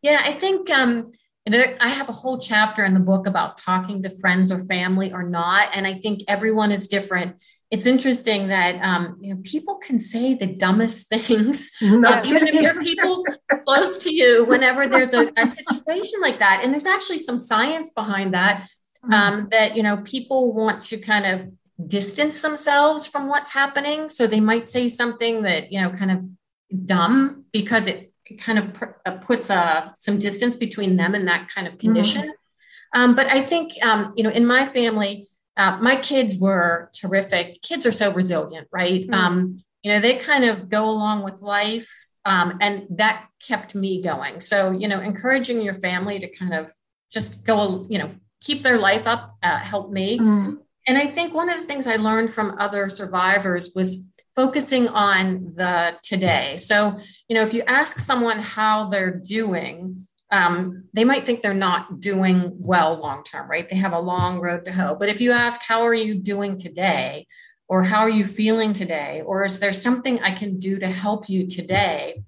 [0.02, 1.10] yeah i think um
[1.46, 5.22] I have a whole chapter in the book about talking to friends or family or
[5.22, 5.76] not.
[5.76, 7.36] And I think everyone is different
[7.74, 12.54] it's interesting that um, you know people can say the dumbest things, uh, even if
[12.54, 13.26] you're people
[13.64, 14.44] close to you.
[14.44, 18.68] Whenever there's a, a, situation like that, and there's actually some science behind that.
[19.04, 19.12] Mm-hmm.
[19.12, 21.50] Um, that you know people want to kind of
[21.88, 26.86] distance themselves from what's happening, so they might say something that you know kind of
[26.86, 31.28] dumb because it, it kind of pr- uh, puts uh, some distance between them and
[31.28, 32.22] that kind of condition.
[32.22, 33.00] Mm-hmm.
[33.00, 37.62] Um, but I think um, you know in my family uh, my kids were terrific.
[37.62, 39.02] Kids are so resilient, right?
[39.02, 39.14] Mm-hmm.
[39.14, 41.90] Um, you know, they kind of go along with life.
[42.24, 44.40] Um, and that kept me going.
[44.40, 46.72] So, you know, encouraging your family to kind of
[47.12, 50.18] just go, you know, keep their life up uh, helped me.
[50.18, 50.58] Mm.
[50.86, 55.54] And I think one of the things I learned from other survivors was focusing on
[55.54, 56.56] the today.
[56.56, 61.54] So, you know, if you ask someone how they're doing, um, they might think they're
[61.54, 63.68] not doing well long term, right?
[63.68, 64.96] They have a long road to hoe.
[64.96, 67.26] But if you ask, how are you doing today?
[67.68, 69.22] Or how are you feeling today?
[69.24, 72.22] Or is there something I can do to help you today?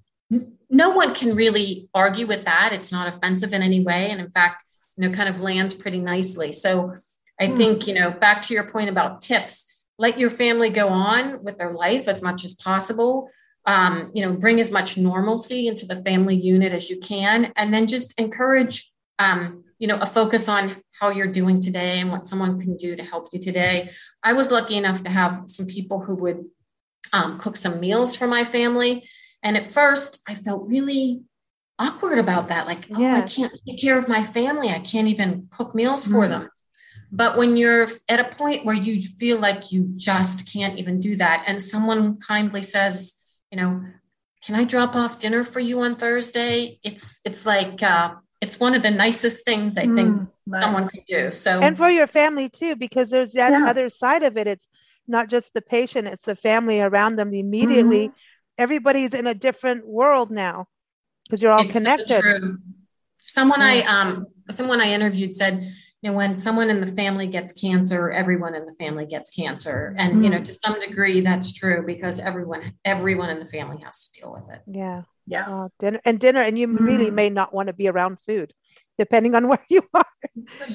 [0.69, 2.71] No one can really argue with that.
[2.73, 4.09] It's not offensive in any way.
[4.09, 4.63] And in fact,
[4.95, 6.53] you know, kind of lands pretty nicely.
[6.53, 6.95] So
[7.39, 7.57] I hmm.
[7.57, 11.57] think, you know, back to your point about tips, let your family go on with
[11.57, 13.29] their life as much as possible.
[13.65, 17.73] Um, you know, bring as much normalcy into the family unit as you can, and
[17.73, 22.25] then just encourage, um, you know, a focus on how you're doing today and what
[22.25, 23.89] someone can do to help you today.
[24.23, 26.45] I was lucky enough to have some people who would
[27.11, 29.05] um, cook some meals for my family,
[29.43, 31.23] and at first I felt really
[31.77, 32.67] awkward about that.
[32.67, 34.69] Like, oh, I can't take care of my family.
[34.69, 36.31] I can't even cook meals for mm-hmm.
[36.31, 36.49] them.
[37.11, 41.15] But when you're at a point where you feel like you just can't even do
[41.17, 43.13] that, and someone kindly says,
[43.51, 43.81] you know,
[44.43, 46.79] can I drop off dinner for you on Thursday?
[46.83, 50.61] It's it's like uh, it's one of the nicest things I think mm, nice.
[50.61, 51.31] someone can do.
[51.33, 53.69] So and for your family too, because there's that yeah.
[53.69, 54.47] other side of it.
[54.47, 54.67] It's
[55.07, 57.33] not just the patient; it's the family around them.
[57.33, 58.17] Immediately, mm-hmm.
[58.57, 60.67] everybody's in a different world now
[61.25, 62.21] because you're all it's connected.
[62.21, 62.57] So
[63.23, 65.65] someone I um someone I interviewed said
[66.01, 69.95] you know, when someone in the family gets cancer, everyone in the family gets cancer.
[69.97, 70.21] And, mm-hmm.
[70.21, 70.45] you know, mm.
[70.45, 74.47] to some degree that's true because everyone, everyone in the family has to deal with
[74.49, 74.61] it.
[74.67, 75.03] Yeah.
[75.25, 75.49] Yeah.
[75.49, 76.41] Uh, dinner and dinner.
[76.41, 76.83] And you mm-hmm.
[76.83, 78.53] really may not want to be around food
[78.99, 80.05] depending on where you are.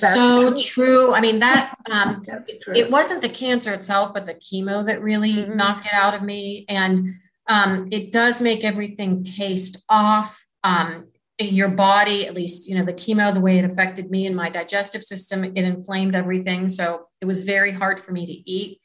[0.01, 0.59] That's so true.
[0.59, 1.15] true.
[1.15, 2.23] I mean, that, um,
[2.75, 5.57] it wasn't the cancer itself, but the chemo that really mm-hmm.
[5.57, 6.65] knocked it out of me.
[6.69, 7.11] And,
[7.47, 10.45] um, it does make everything taste off.
[10.65, 14.37] Um, your body, at least, you know, the chemo, the way it affected me and
[14.37, 16.69] my digestive system, it inflamed everything.
[16.69, 18.81] So it was very hard for me to eat.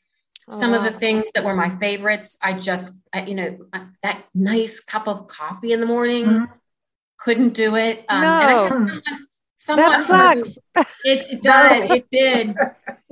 [0.49, 0.77] Oh, Some wow.
[0.77, 3.57] of the things that were my favorites, I just, I, you know,
[4.01, 6.45] that nice cup of coffee in the morning, mm-hmm.
[7.17, 8.05] couldn't do it.
[8.07, 9.01] Um, no.
[9.58, 10.58] Someone, that sucks.
[11.04, 11.91] It, it did.
[11.91, 12.56] It did.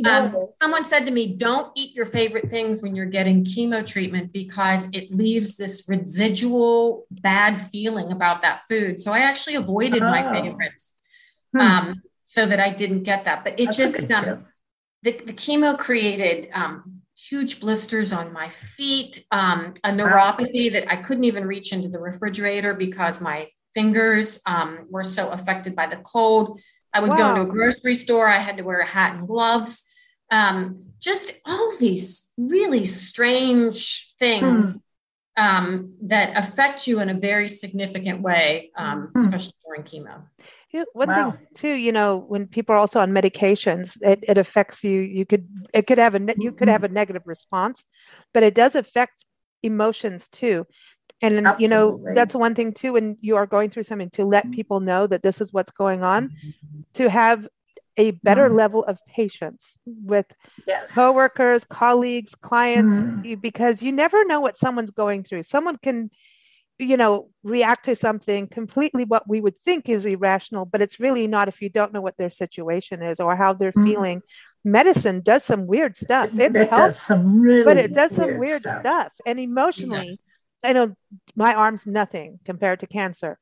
[0.03, 4.33] Um, someone said to me, "Don't eat your favorite things when you're getting chemo treatment
[4.33, 10.11] because it leaves this residual bad feeling about that food." So I actually avoided oh.
[10.11, 10.95] my favorites
[11.53, 11.61] hmm.
[11.61, 13.45] um, so that I didn't get that.
[13.45, 14.45] But it That's just um,
[15.01, 20.97] the, the chemo created um, huge blisters on my feet, um, a neuropathy that I
[20.97, 25.97] couldn't even reach into the refrigerator because my fingers um, were so affected by the
[25.97, 26.59] cold.
[26.93, 27.17] I would wow.
[27.17, 29.83] go into a grocery store, I had to wear a hat and gloves.
[30.31, 34.79] Um, just all these really strange things
[35.37, 35.43] hmm.
[35.43, 39.19] um, that affect you in a very significant way, um, hmm.
[39.19, 40.23] especially during chemo.
[40.93, 41.31] one wow.
[41.31, 45.01] thing too, you know, when people are also on medications, it, it affects you.
[45.01, 47.85] You could it could have a you could have a negative response,
[48.33, 49.25] but it does affect
[49.61, 50.65] emotions too
[51.21, 51.63] and Absolutely.
[51.63, 54.79] you know that's one thing too when you are going through something to let people
[54.79, 56.35] know that this is what's going on
[56.93, 57.47] to have
[57.97, 58.57] a better mm.
[58.57, 60.25] level of patience with
[60.67, 60.93] yes.
[60.93, 63.41] coworkers colleagues clients mm.
[63.41, 66.09] because you never know what someone's going through someone can
[66.77, 71.27] you know react to something completely what we would think is irrational but it's really
[71.27, 73.83] not if you don't know what their situation is or how they're mm.
[73.83, 74.21] feeling
[74.65, 78.59] medicine does some weird stuff it, it helps some really but it does some weird
[78.59, 79.11] stuff, stuff.
[79.25, 80.19] and emotionally
[80.65, 80.95] I know
[81.35, 83.39] my arm's nothing compared to cancer,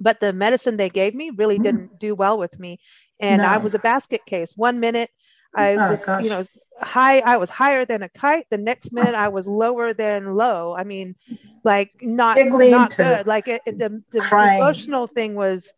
[0.00, 1.62] but the medicine they gave me really mm.
[1.62, 2.80] didn't do well with me.
[3.20, 3.48] And no.
[3.48, 4.54] I was a basket case.
[4.56, 5.10] One minute
[5.54, 6.24] I oh, was, gosh.
[6.24, 6.44] you know,
[6.80, 8.46] high, I was higher than a kite.
[8.50, 10.74] The next minute I was lower than low.
[10.76, 11.16] I mean,
[11.64, 13.26] like not, not good.
[13.26, 15.72] Like it, it, the, the emotional thing was.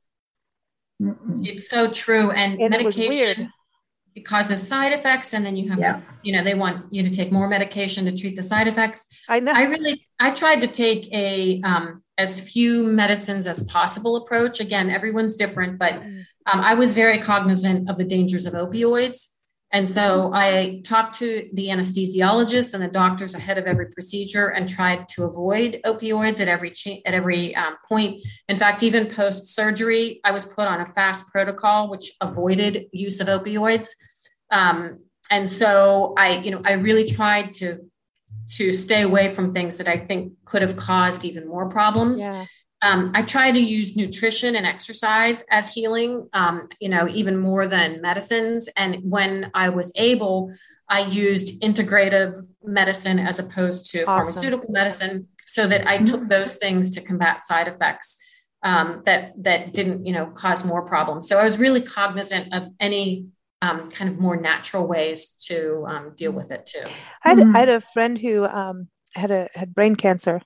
[1.01, 2.33] It's so true.
[2.33, 3.53] And, and medication
[4.15, 5.93] it causes side effects and then you have yeah.
[5.95, 9.07] to, you know they want you to take more medication to treat the side effects
[9.29, 14.17] i know i really i tried to take a um, as few medicines as possible
[14.17, 16.23] approach again everyone's different but mm.
[16.47, 19.38] um, i was very cognizant of the dangers of opioids
[19.71, 24.67] and so I talked to the anesthesiologist and the doctors ahead of every procedure and
[24.67, 28.25] tried to avoid opioids at every cha- at every um, point.
[28.49, 33.21] In fact, even post surgery, I was put on a fast protocol which avoided use
[33.21, 33.91] of opioids.
[34.51, 35.01] Um,
[35.31, 37.79] and so I, you know, I really tried to
[38.57, 42.21] to stay away from things that I think could have caused even more problems.
[42.21, 42.47] Yeah.
[42.81, 47.67] Um, I try to use nutrition and exercise as healing, um, you know, even more
[47.67, 48.69] than medicines.
[48.77, 50.53] And when I was able,
[50.89, 54.23] I used integrative medicine as opposed to awesome.
[54.23, 56.29] pharmaceutical medicine so that I took mm-hmm.
[56.29, 58.19] those things to combat side effects
[58.63, 61.29] um, that that didn't you know cause more problems.
[61.29, 63.29] So I was really cognizant of any
[63.63, 66.85] um, kind of more natural ways to um, deal with it too.
[67.25, 67.57] I had, mm-hmm.
[67.57, 70.43] I had a friend who um, had a had brain cancer,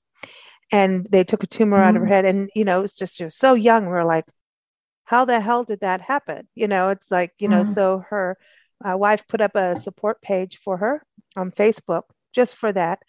[0.73, 1.89] and they took a tumor mm-hmm.
[1.89, 2.13] out of her mm-hmm.
[2.13, 3.87] head, and you know it was just she was so young.
[3.87, 4.25] We are like,
[5.05, 6.49] how the hell did that happen?
[6.55, 7.63] You know, it's like you know.
[7.63, 7.73] Mm-hmm.
[7.75, 8.39] So her
[8.85, 11.05] uh, wife put up a support page for her
[11.37, 12.03] on Facebook
[12.35, 13.01] just for that,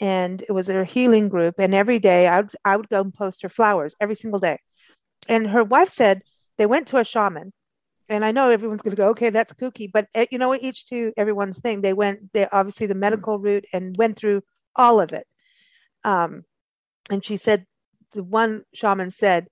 [0.00, 1.54] and it was a healing group.
[1.58, 4.58] And every day I would, I would go and post her flowers every single day.
[5.28, 6.22] And her wife said
[6.58, 7.52] they went to a shaman.
[8.06, 10.86] And I know everyone's going to go, okay, that's kooky, but eh, you know, each
[10.88, 11.80] to everyone's thing.
[11.80, 14.42] They went, they obviously the medical route and went through
[14.76, 15.26] all of it.
[16.04, 16.44] Um,
[17.10, 17.66] and she said,
[18.12, 19.48] the one shaman said,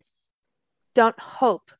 [0.95, 1.71] don't hope,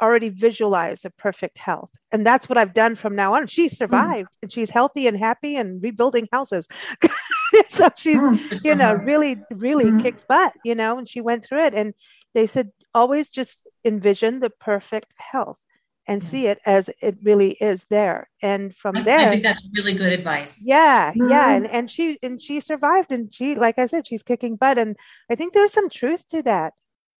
[0.00, 1.90] already visualize the perfect health.
[2.12, 3.46] And that's what I've done from now on.
[3.46, 4.42] She survived mm.
[4.42, 6.68] and she's healthy and happy and rebuilding houses.
[7.68, 8.60] so she's, mm.
[8.64, 10.02] you know, really, really mm.
[10.02, 11.74] kicks butt, you know, and she went through it.
[11.74, 11.94] And
[12.34, 15.62] they said, always just envision the perfect health
[16.06, 18.28] and see it as it really is there.
[18.42, 20.62] And from there, I think that's really good advice.
[20.64, 21.28] Yeah, mm-hmm.
[21.28, 24.78] yeah, and and she and she survived, and she, like I said, she's kicking butt,
[24.78, 24.96] and
[25.30, 26.74] I think there's some truth to that.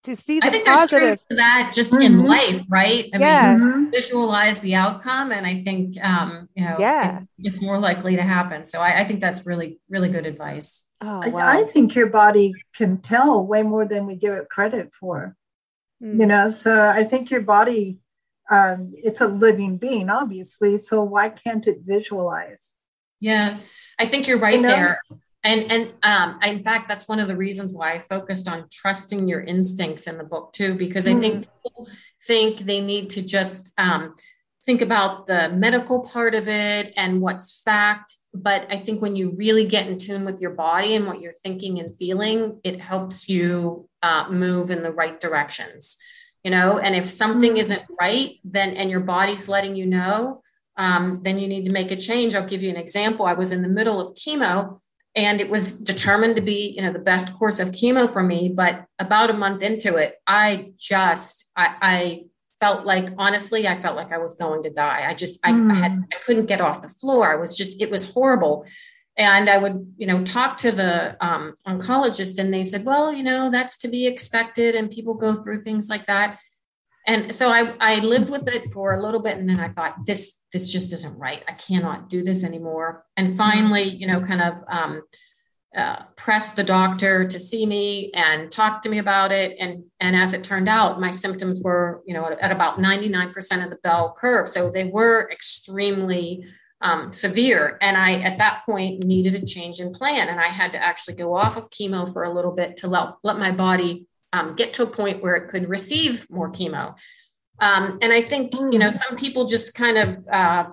[0.04, 1.00] To see the I think positive.
[1.00, 2.02] there's truth to that just mm-hmm.
[2.02, 3.06] in life, right?
[3.12, 3.56] I yeah.
[3.56, 3.90] mean, mm-hmm.
[3.90, 8.22] visualize the outcome, and I think um, you know, yeah, it's, it's more likely to
[8.22, 8.64] happen.
[8.64, 10.86] So I, I think that's really, really good advice.
[11.00, 11.40] Oh, wow.
[11.40, 15.36] I, I, think your body can tell way more than we give it credit for.
[16.02, 16.20] Mm.
[16.20, 17.98] You know, so I think your body,
[18.50, 20.78] um, it's a living being, obviously.
[20.78, 22.70] So why can't it visualize?
[23.20, 23.58] Yeah,
[23.98, 24.68] I think you're right you know?
[24.68, 25.00] there.
[25.44, 29.28] And and um, in fact, that's one of the reasons why I focused on trusting
[29.28, 31.16] your instincts in the book too, because mm.
[31.16, 31.50] I think hmm.
[31.62, 31.88] people
[32.26, 34.16] think they need to just um,
[34.64, 39.30] think about the medical part of it and what's fact but I think when you
[39.30, 43.28] really get in tune with your body and what you're thinking and feeling, it helps
[43.28, 45.96] you uh, move in the right directions.
[46.46, 47.58] You know, and if something mm-hmm.
[47.58, 50.42] isn't right, then and your body's letting you know,
[50.76, 52.36] um, then you need to make a change.
[52.36, 53.26] I'll give you an example.
[53.26, 54.78] I was in the middle of chemo,
[55.16, 58.48] and it was determined to be, you know, the best course of chemo for me.
[58.48, 62.24] But about a month into it, I just I, I
[62.60, 65.70] felt like honestly i felt like i was going to die i just I, mm.
[65.72, 66.00] I, had hmm.
[66.10, 68.64] i couldn't get off the floor i was just it was horrible
[69.16, 73.22] and i would you know talk to the um, oncologist and they said well you
[73.22, 76.38] know that's to be expected and people go through things like that
[77.06, 79.94] and so i i lived with it for a little bit and then i thought
[80.06, 84.42] this this just isn't right i cannot do this anymore and finally you know kind
[84.42, 85.02] of um,
[85.76, 89.58] uh, pressed the doctor to see me and talk to me about it.
[89.60, 93.62] And, and as it turned out, my symptoms were, you know, at, at about 99%
[93.62, 94.48] of the bell curve.
[94.48, 96.46] So they were extremely
[96.80, 97.78] um, severe.
[97.80, 100.28] And I, at that point, needed a change in plan.
[100.28, 103.14] And I had to actually go off of chemo for a little bit to let,
[103.22, 106.96] let my body um, get to a point where it could receive more chemo.
[107.60, 110.66] Um, and I think, you know, some people just kind of, uh,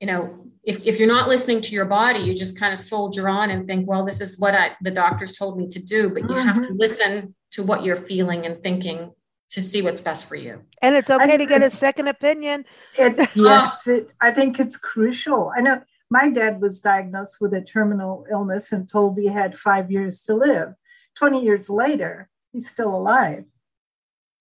[0.00, 3.28] you know, if, if you're not listening to your body, you just kind of soldier
[3.28, 6.10] on and think, well, this is what I, the doctors told me to do.
[6.10, 6.46] But you mm-hmm.
[6.46, 6.76] have to mm-hmm.
[6.78, 9.12] listen to what you're feeling and thinking
[9.50, 10.62] to see what's best for you.
[10.80, 12.64] And it's okay I, to get a second opinion.
[12.96, 15.52] It, yes, it, I think it's crucial.
[15.56, 19.90] I know my dad was diagnosed with a terminal illness and told he had five
[19.90, 20.74] years to live.
[21.16, 23.44] 20 years later, he's still alive.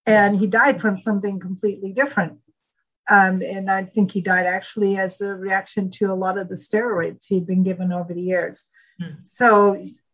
[0.06, 2.40] And he died from something completely different.
[3.10, 6.56] Um, and I think he died actually as a reaction to a lot of the
[6.56, 8.66] steroids he'd been given over the years.
[9.02, 9.28] Mm.
[9.28, 9.74] So,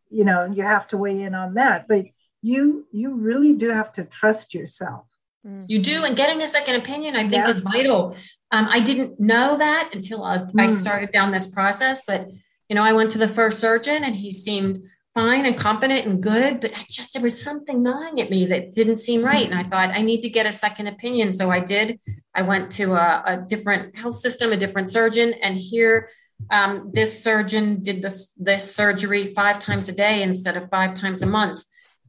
[0.10, 1.88] you know, you have to weigh in on that.
[1.88, 2.06] But
[2.46, 5.06] you you really do have to trust yourself.
[5.44, 5.62] Hmm.
[5.68, 7.50] You do, and getting a second opinion, I think, yeah.
[7.50, 8.16] is vital.
[8.52, 10.62] Um, I didn't know that until I, mm.
[10.62, 12.04] I started down this process.
[12.06, 12.30] But
[12.70, 14.78] you know, I went to the first surgeon, and he seemed
[15.16, 18.74] fine and competent and good, but I just there was something gnawing at me that
[18.74, 19.46] didn't seem right.
[19.46, 21.34] And I thought I need to get a second opinion.
[21.34, 22.00] So I did.
[22.36, 26.10] I went to a, a different health system, a different surgeon, and here
[26.52, 31.24] um, this surgeon did this this surgery five times a day instead of five times
[31.24, 31.62] a month.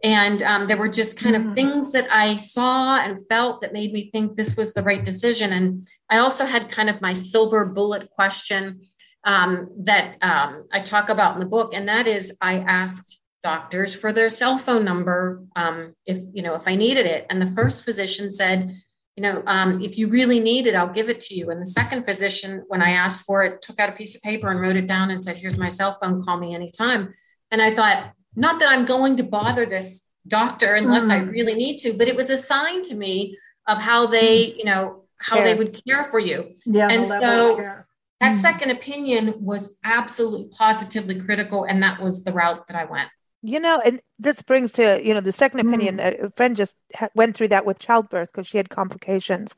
[0.06, 1.54] And um, there were just kind of mm-hmm.
[1.54, 5.52] things that I saw and felt that made me think this was the right decision.
[5.52, 8.82] And I also had kind of my silver bullet question
[9.24, 13.96] um, that um, I talk about in the book, and that is I asked doctors
[13.96, 17.50] for their cell phone number um, if you know if I needed it, and the
[17.50, 18.72] first physician said,
[19.16, 21.50] you know, um, if you really need it, I'll give it to you.
[21.50, 24.48] And the second physician, when I asked for it, took out a piece of paper
[24.52, 26.22] and wrote it down and said, "Here's my cell phone.
[26.22, 27.12] Call me anytime."
[27.50, 31.12] And I thought, not that I'm going to bother this doctor unless mm.
[31.12, 34.64] I really need to, but it was a sign to me of how they, you
[34.64, 36.52] know, how they would care for you.
[36.66, 37.84] Yeah, and so
[38.20, 38.36] that mm.
[38.36, 43.08] second opinion was absolutely positively critical and that was the route that i went
[43.42, 46.24] you know and this brings to you know the second opinion mm.
[46.24, 46.76] a friend just
[47.14, 49.54] went through that with childbirth because she had complications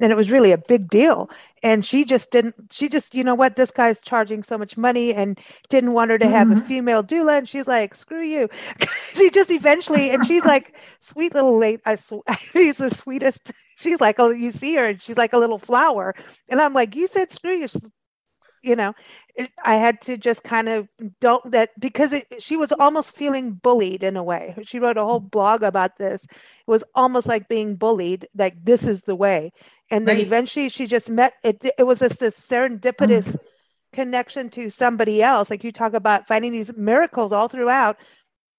[0.00, 1.30] and it was really a big deal.
[1.62, 5.12] And she just didn't she just you know what this guy's charging so much money
[5.12, 6.60] and didn't want her to have mm-hmm.
[6.60, 7.38] a female doula.
[7.38, 8.48] And she's like screw you.
[9.14, 13.52] She just eventually and she's like sweet little late i sw- she's the sweetest.
[13.78, 16.14] She's like oh you see her and she's like a little flower.
[16.48, 17.68] And i'm like you said screw you.
[17.68, 17.90] She's,
[18.62, 18.94] you know
[19.36, 20.88] it, i had to just kind of
[21.20, 24.54] don't that because it, she was almost feeling bullied in a way.
[24.64, 26.24] She wrote a whole blog about this.
[26.24, 29.52] It was almost like being bullied like this is the way
[29.90, 30.26] and then right.
[30.26, 33.38] eventually she just met it it was just this serendipitous mm.
[33.92, 35.50] connection to somebody else.
[35.50, 37.96] Like you talk about finding these miracles all throughout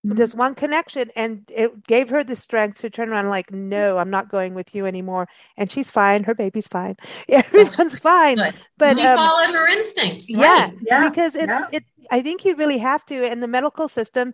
[0.05, 0.15] mm.
[0.15, 4.09] this one connection and it gave her the strength to turn around like no i'm
[4.09, 5.27] not going with you anymore.
[5.57, 6.23] And she's fine.
[6.23, 6.95] Her baby's fine.
[7.29, 8.37] Everyone's fine.
[8.37, 10.29] But, but she um, followed her instincts.
[10.29, 11.09] Yeah, yeah.
[11.09, 11.67] Because it, yeah.
[11.71, 14.33] it i think you really have to in the medical system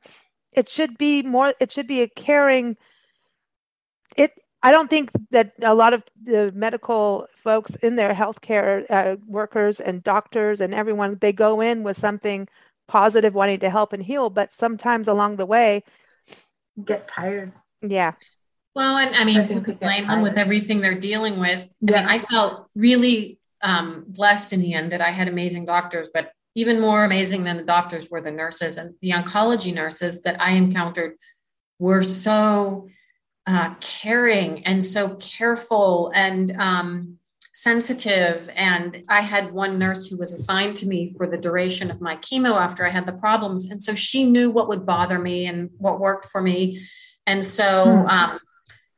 [0.51, 2.77] it should be more it should be a caring
[4.15, 4.31] it
[4.63, 9.81] I don't think that a lot of the medical folks in their healthcare uh, workers
[9.81, 12.47] and doctors and everyone, they go in with something
[12.87, 15.83] positive, wanting to help and heal, but sometimes along the way,
[16.83, 17.51] get tired.
[17.81, 18.13] Yeah.
[18.73, 21.63] Well, and I mean, I who could blame them with everything they're dealing with?
[21.87, 21.99] I yeah.
[21.99, 26.31] mean, I felt really um, blessed in the end that I had amazing doctors, but
[26.55, 30.51] even more amazing than the doctors were the nurses and the oncology nurses that I
[30.51, 31.15] encountered
[31.79, 32.87] were so
[33.45, 37.17] uh, caring and so careful and um,
[37.53, 38.49] sensitive.
[38.55, 42.15] And I had one nurse who was assigned to me for the duration of my
[42.17, 43.69] chemo after I had the problems.
[43.69, 46.81] And so she knew what would bother me and what worked for me.
[47.27, 48.07] And so mm.
[48.07, 48.39] um,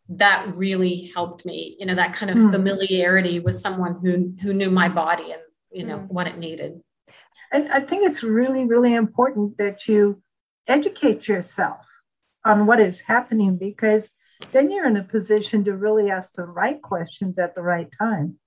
[0.10, 2.52] that really helped me, you know, that kind of mm.
[2.52, 5.42] familiarity with someone who, who knew my body and,
[5.72, 6.08] you know, mm.
[6.08, 6.82] what it needed.
[7.52, 10.22] And I think it's really, really important that you
[10.68, 11.86] educate yourself
[12.44, 14.14] on what is happening because
[14.52, 18.40] then you're in a position to really ask the right questions at the right time.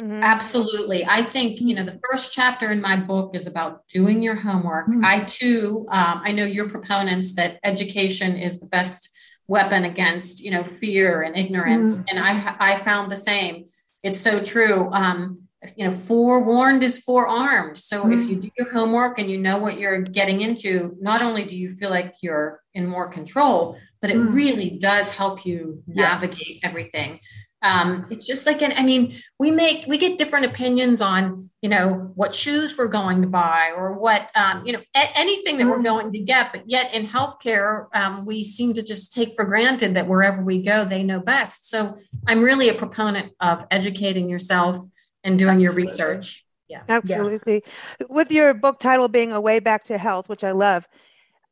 [0.00, 0.22] Mm-hmm.
[0.22, 1.04] Absolutely.
[1.06, 4.88] I think, you know, the first chapter in my book is about doing your homework.
[4.88, 5.04] Mm-hmm.
[5.04, 9.10] I too, um, I know you're proponents that education is the best
[9.46, 11.98] weapon against, you know, fear and ignorance.
[11.98, 12.16] Mm-hmm.
[12.16, 13.66] And I, I found the same.
[14.02, 14.90] It's so true.
[14.92, 15.42] Um,
[15.76, 17.76] you know, forewarned is forearmed.
[17.76, 21.44] So if you do your homework and you know what you're getting into, not only
[21.44, 24.34] do you feel like you're in more control, but it mm.
[24.34, 26.68] really does help you navigate yeah.
[26.68, 27.20] everything.
[27.62, 31.68] Um, it's just like an, I mean, we make we get different opinions on you
[31.68, 35.66] know what shoes we're going to buy or what um, you know a- anything that
[35.68, 35.84] we're mm.
[35.84, 36.52] going to get.
[36.52, 40.60] But yet in healthcare, um, we seem to just take for granted that wherever we
[40.60, 41.70] go, they know best.
[41.70, 41.96] So
[42.26, 44.76] I'm really a proponent of educating yourself
[45.22, 45.82] and doing Absolutely.
[45.82, 46.44] your research.
[46.68, 46.82] Yeah.
[46.88, 47.62] Absolutely.
[48.00, 48.06] Yeah.
[48.08, 50.88] With your book title being A Way Back to Health, which I love,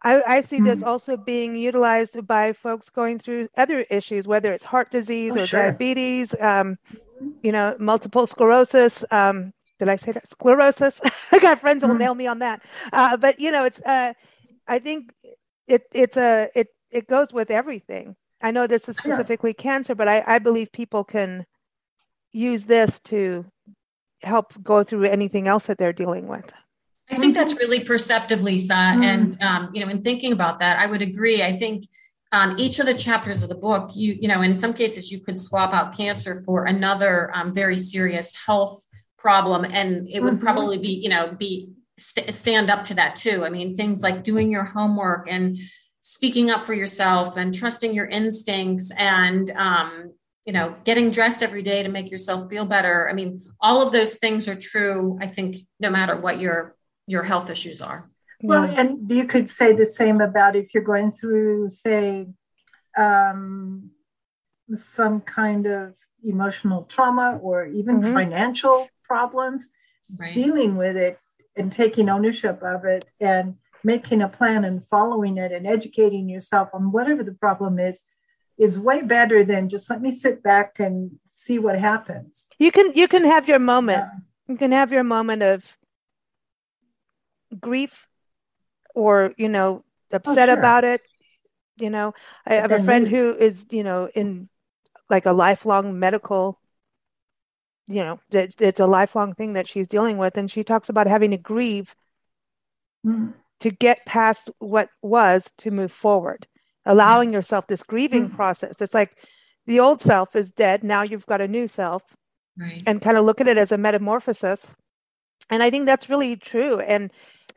[0.03, 0.67] I, I see mm-hmm.
[0.67, 5.43] this also being utilized by folks going through other issues, whether it's heart disease oh,
[5.43, 5.63] or sure.
[5.63, 6.79] diabetes, um,
[7.43, 9.05] you know, multiple sclerosis.
[9.11, 10.27] Um, did I say that?
[10.27, 11.01] Sclerosis.
[11.33, 11.99] I got friends who'll mm-hmm.
[11.99, 12.63] nail me on that.
[12.93, 13.81] Uh, but you know, it's.
[13.83, 14.15] Uh,
[14.67, 15.13] I think
[15.67, 18.17] it it's a it it goes with everything.
[18.43, 19.63] I know this is specifically yeah.
[19.63, 21.45] cancer, but I, I believe people can
[22.33, 23.47] use this to
[24.23, 26.53] help go through anything else that they're dealing with.
[27.11, 28.75] I think that's really perceptive, Lisa.
[28.75, 29.05] Mm.
[29.05, 31.43] And um, you know, in thinking about that, I would agree.
[31.43, 31.87] I think
[32.33, 35.21] um, each of the chapters of the book, you you know, in some cases, you
[35.21, 38.85] could swap out cancer for another um, very serious health
[39.19, 40.45] problem, and it would mm-hmm.
[40.45, 43.45] probably be you know be st- stand up to that too.
[43.45, 45.57] I mean, things like doing your homework and
[46.03, 50.13] speaking up for yourself and trusting your instincts and um,
[50.47, 53.93] you know getting dressed every day to make yourself feel better i mean all of
[53.93, 56.75] those things are true i think no matter what your
[57.11, 58.11] your health issues are.
[58.43, 62.29] Well, and you could say the same about if you're going through, say,
[62.97, 63.91] um,
[64.73, 65.95] some kind of
[66.25, 68.15] emotional trauma or even mm-hmm.
[68.15, 69.69] financial problems,
[70.17, 70.35] right.
[70.35, 71.19] dealing with it
[71.57, 76.69] and taking ownership of it and making a plan and following it and educating yourself
[76.73, 78.03] on whatever the problem is
[78.59, 82.47] is way better than just let me sit back and see what happens.
[82.59, 83.99] You can you can have your moment.
[83.99, 84.19] Yeah.
[84.49, 85.79] You can have your moment of
[87.61, 88.07] grief
[88.95, 90.59] or you know upset oh, sure.
[90.59, 91.01] about it
[91.77, 92.13] you know
[92.47, 94.49] i have a friend who is you know in
[95.09, 96.59] like a lifelong medical
[97.89, 101.31] you know it's a lifelong thing that she's dealing with and she talks about having
[101.31, 101.95] to grieve
[103.07, 103.33] mm.
[103.59, 106.47] to get past what was to move forward
[106.87, 108.37] allowing yourself this grieving mm.
[108.37, 109.17] process it's like
[109.67, 112.17] the old self is dead now you've got a new self
[112.59, 112.83] right.
[112.87, 114.75] and kind of look at it as a metamorphosis
[115.51, 116.81] And I think that's really true.
[116.81, 117.11] And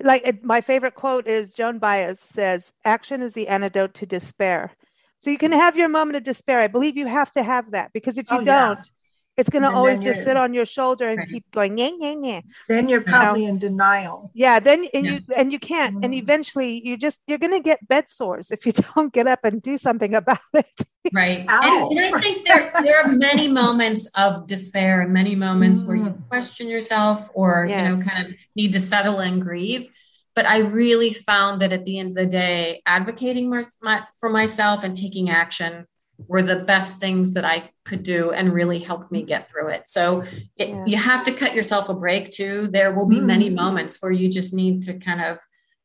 [0.03, 4.71] like my favorite quote is Joan Baez says, action is the antidote to despair.
[5.19, 5.57] So you can hmm.
[5.57, 6.59] have your moment of despair.
[6.59, 8.89] I believe you have to have that because if oh, you oh, don't.
[9.35, 11.29] It's going to always just sit on your shoulder and right.
[11.29, 11.75] keep going.
[11.75, 12.41] Nah, nah, nah.
[12.67, 13.53] Then you're probably you know?
[13.53, 14.31] in denial.
[14.33, 14.59] Yeah.
[14.59, 15.11] Then and yeah.
[15.11, 15.95] you and you can't.
[15.95, 16.03] Mm-hmm.
[16.03, 19.39] And eventually, you just you're going to get bed sores if you don't get up
[19.43, 20.65] and do something about it.
[21.11, 21.45] right.
[21.63, 25.87] And, and, I think there there are many moments of despair and many moments mm-hmm.
[25.87, 26.27] where you mm.
[26.27, 27.91] question yourself or yes.
[27.91, 29.87] you know kind of need to settle and grieve
[30.35, 34.29] but I really found that at the end of the day, advocating my, my, for
[34.29, 35.85] myself and taking action
[36.27, 39.83] were the best things that I could do and really helped me get through it.
[39.87, 40.23] So
[40.55, 40.83] it, yeah.
[40.85, 42.67] you have to cut yourself a break too.
[42.67, 43.25] There will be mm.
[43.25, 45.39] many moments where you just need to kind of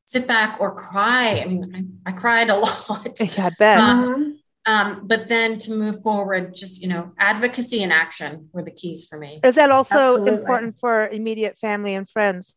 [0.06, 1.40] sit back or cry.
[1.40, 3.20] I mean, I, I cried a lot.
[3.20, 3.80] I bet.
[3.80, 8.70] Um, um, but then to move forward, just you know, advocacy and action were the
[8.70, 9.40] keys for me.
[9.42, 10.34] Is that also Absolutely.
[10.34, 12.54] important for immediate family and friends?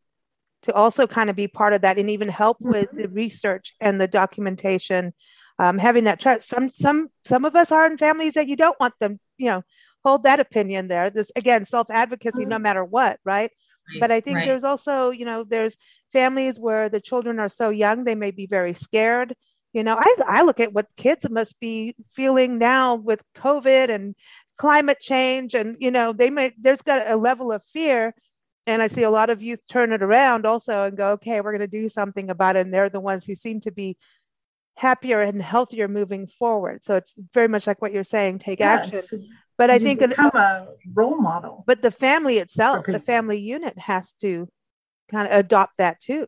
[0.64, 2.72] to also kind of be part of that and even help mm-hmm.
[2.72, 5.14] with the research and the documentation
[5.62, 8.80] um, having that trust some some some of us are in families that you don't
[8.80, 9.62] want them you know
[10.04, 12.64] hold that opinion there this again self advocacy no mm-hmm.
[12.64, 13.52] matter what right,
[13.90, 14.48] right but i think right.
[14.48, 15.78] there's also you know there's
[16.12, 19.36] families where the children are so young they may be very scared
[19.72, 24.16] you know i, I look at what kids must be feeling now with covid and
[24.58, 28.16] climate change and you know they may there's got a level of fear
[28.68, 31.58] and I see a lot of youth turn it around also and go, okay, we're
[31.58, 32.60] going to do something about it.
[32.60, 33.98] And they're the ones who seem to be
[34.76, 36.84] happier and healthier moving forward.
[36.84, 39.28] So it's very much like what you're saying, take yeah, action.
[39.58, 41.64] But I think become a role model.
[41.68, 44.50] But the family itself, the family unit has to
[45.10, 46.26] kind of adopt that too.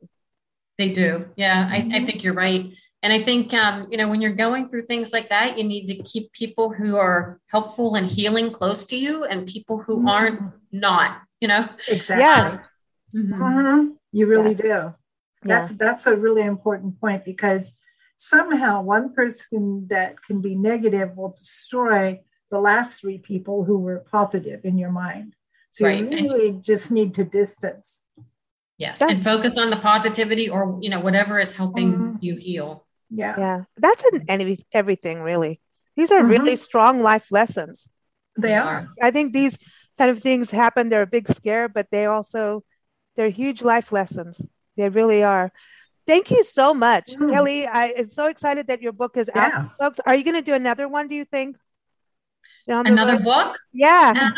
[0.77, 1.25] They do.
[1.35, 2.71] Yeah, I, I think you're right.
[3.01, 5.87] And I think, um, you know, when you're going through things like that, you need
[5.87, 10.09] to keep people who are helpful and healing close to you and people who mm-hmm.
[10.09, 10.41] aren't
[10.71, 12.59] not you know exactly yeah.
[13.13, 13.43] Mm-hmm.
[13.43, 13.87] Mm-hmm.
[14.13, 14.55] you really yeah.
[14.55, 14.93] do
[15.43, 15.77] that's yeah.
[15.77, 17.77] that's a really important point because
[18.23, 22.19] somehow one person that can be negative will destroy
[22.49, 25.35] the last three people who were positive in your mind
[25.71, 25.99] so right.
[25.99, 28.01] you really and, just need to distance
[28.77, 32.15] yes that's, and focus on the positivity or you know whatever is helping mm-hmm.
[32.21, 35.59] you heal yeah yeah that's in any everything really
[35.95, 36.69] these are really mm-hmm.
[36.69, 37.87] strong life lessons
[38.37, 39.57] they are i think these
[39.97, 40.89] kind of things happen.
[40.89, 42.63] They're a big scare, but they also
[43.15, 44.41] they're huge life lessons.
[44.75, 45.51] They really are.
[46.05, 47.31] Thank you so much, mm.
[47.31, 47.65] Kelly.
[47.65, 49.51] I am so excited that your book is yeah.
[49.53, 49.99] out, folks.
[50.05, 51.07] Are you going to do another one?
[51.07, 51.57] Do you think?
[52.67, 53.23] Another road?
[53.23, 53.59] book?
[53.71, 54.13] Yeah.
[54.19, 54.33] Um,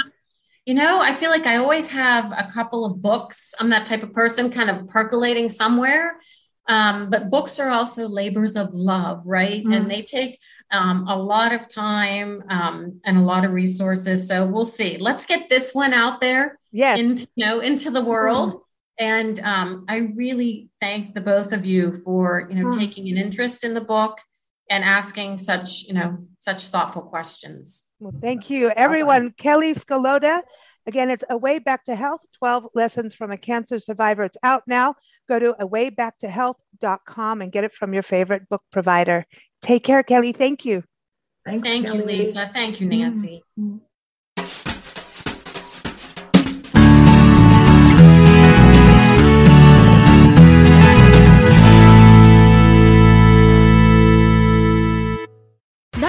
[0.65, 3.53] you know, I feel like I always have a couple of books.
[3.59, 6.19] I'm that type of person, kind of percolating somewhere.
[6.67, 9.63] Um, but books are also labors of love, right?
[9.63, 9.75] Mm.
[9.75, 10.39] And they take
[10.71, 14.27] um, a lot of time um, and a lot of resources.
[14.27, 14.97] So we'll see.
[14.97, 16.59] Let's get this one out there.
[16.71, 16.99] Yes.
[16.99, 18.53] Into, you know, into the world.
[18.53, 18.61] Mm.
[18.97, 22.77] And um, I really thank the both of you for, you know, mm.
[22.77, 24.19] taking an interest in the book
[24.69, 27.87] and asking such, you know, such thoughtful questions.
[27.99, 29.27] Well, thank you, everyone.
[29.27, 29.43] Bye-bye.
[29.43, 30.41] Kelly Skalota.
[30.87, 34.23] Again, it's A Way Back to Health 12 Lessons from a Cancer Survivor.
[34.23, 34.95] It's out now.
[35.27, 39.25] Go to awaybacktohealth.com and get it from your favorite book provider.
[39.61, 40.31] Take care, Kelly.
[40.31, 40.83] Thank you.
[41.43, 41.99] Thanks, Thank Kelly.
[41.99, 42.49] you, Lisa.
[42.53, 43.41] Thank you, Nancy.
[43.59, 43.77] Mm-hmm.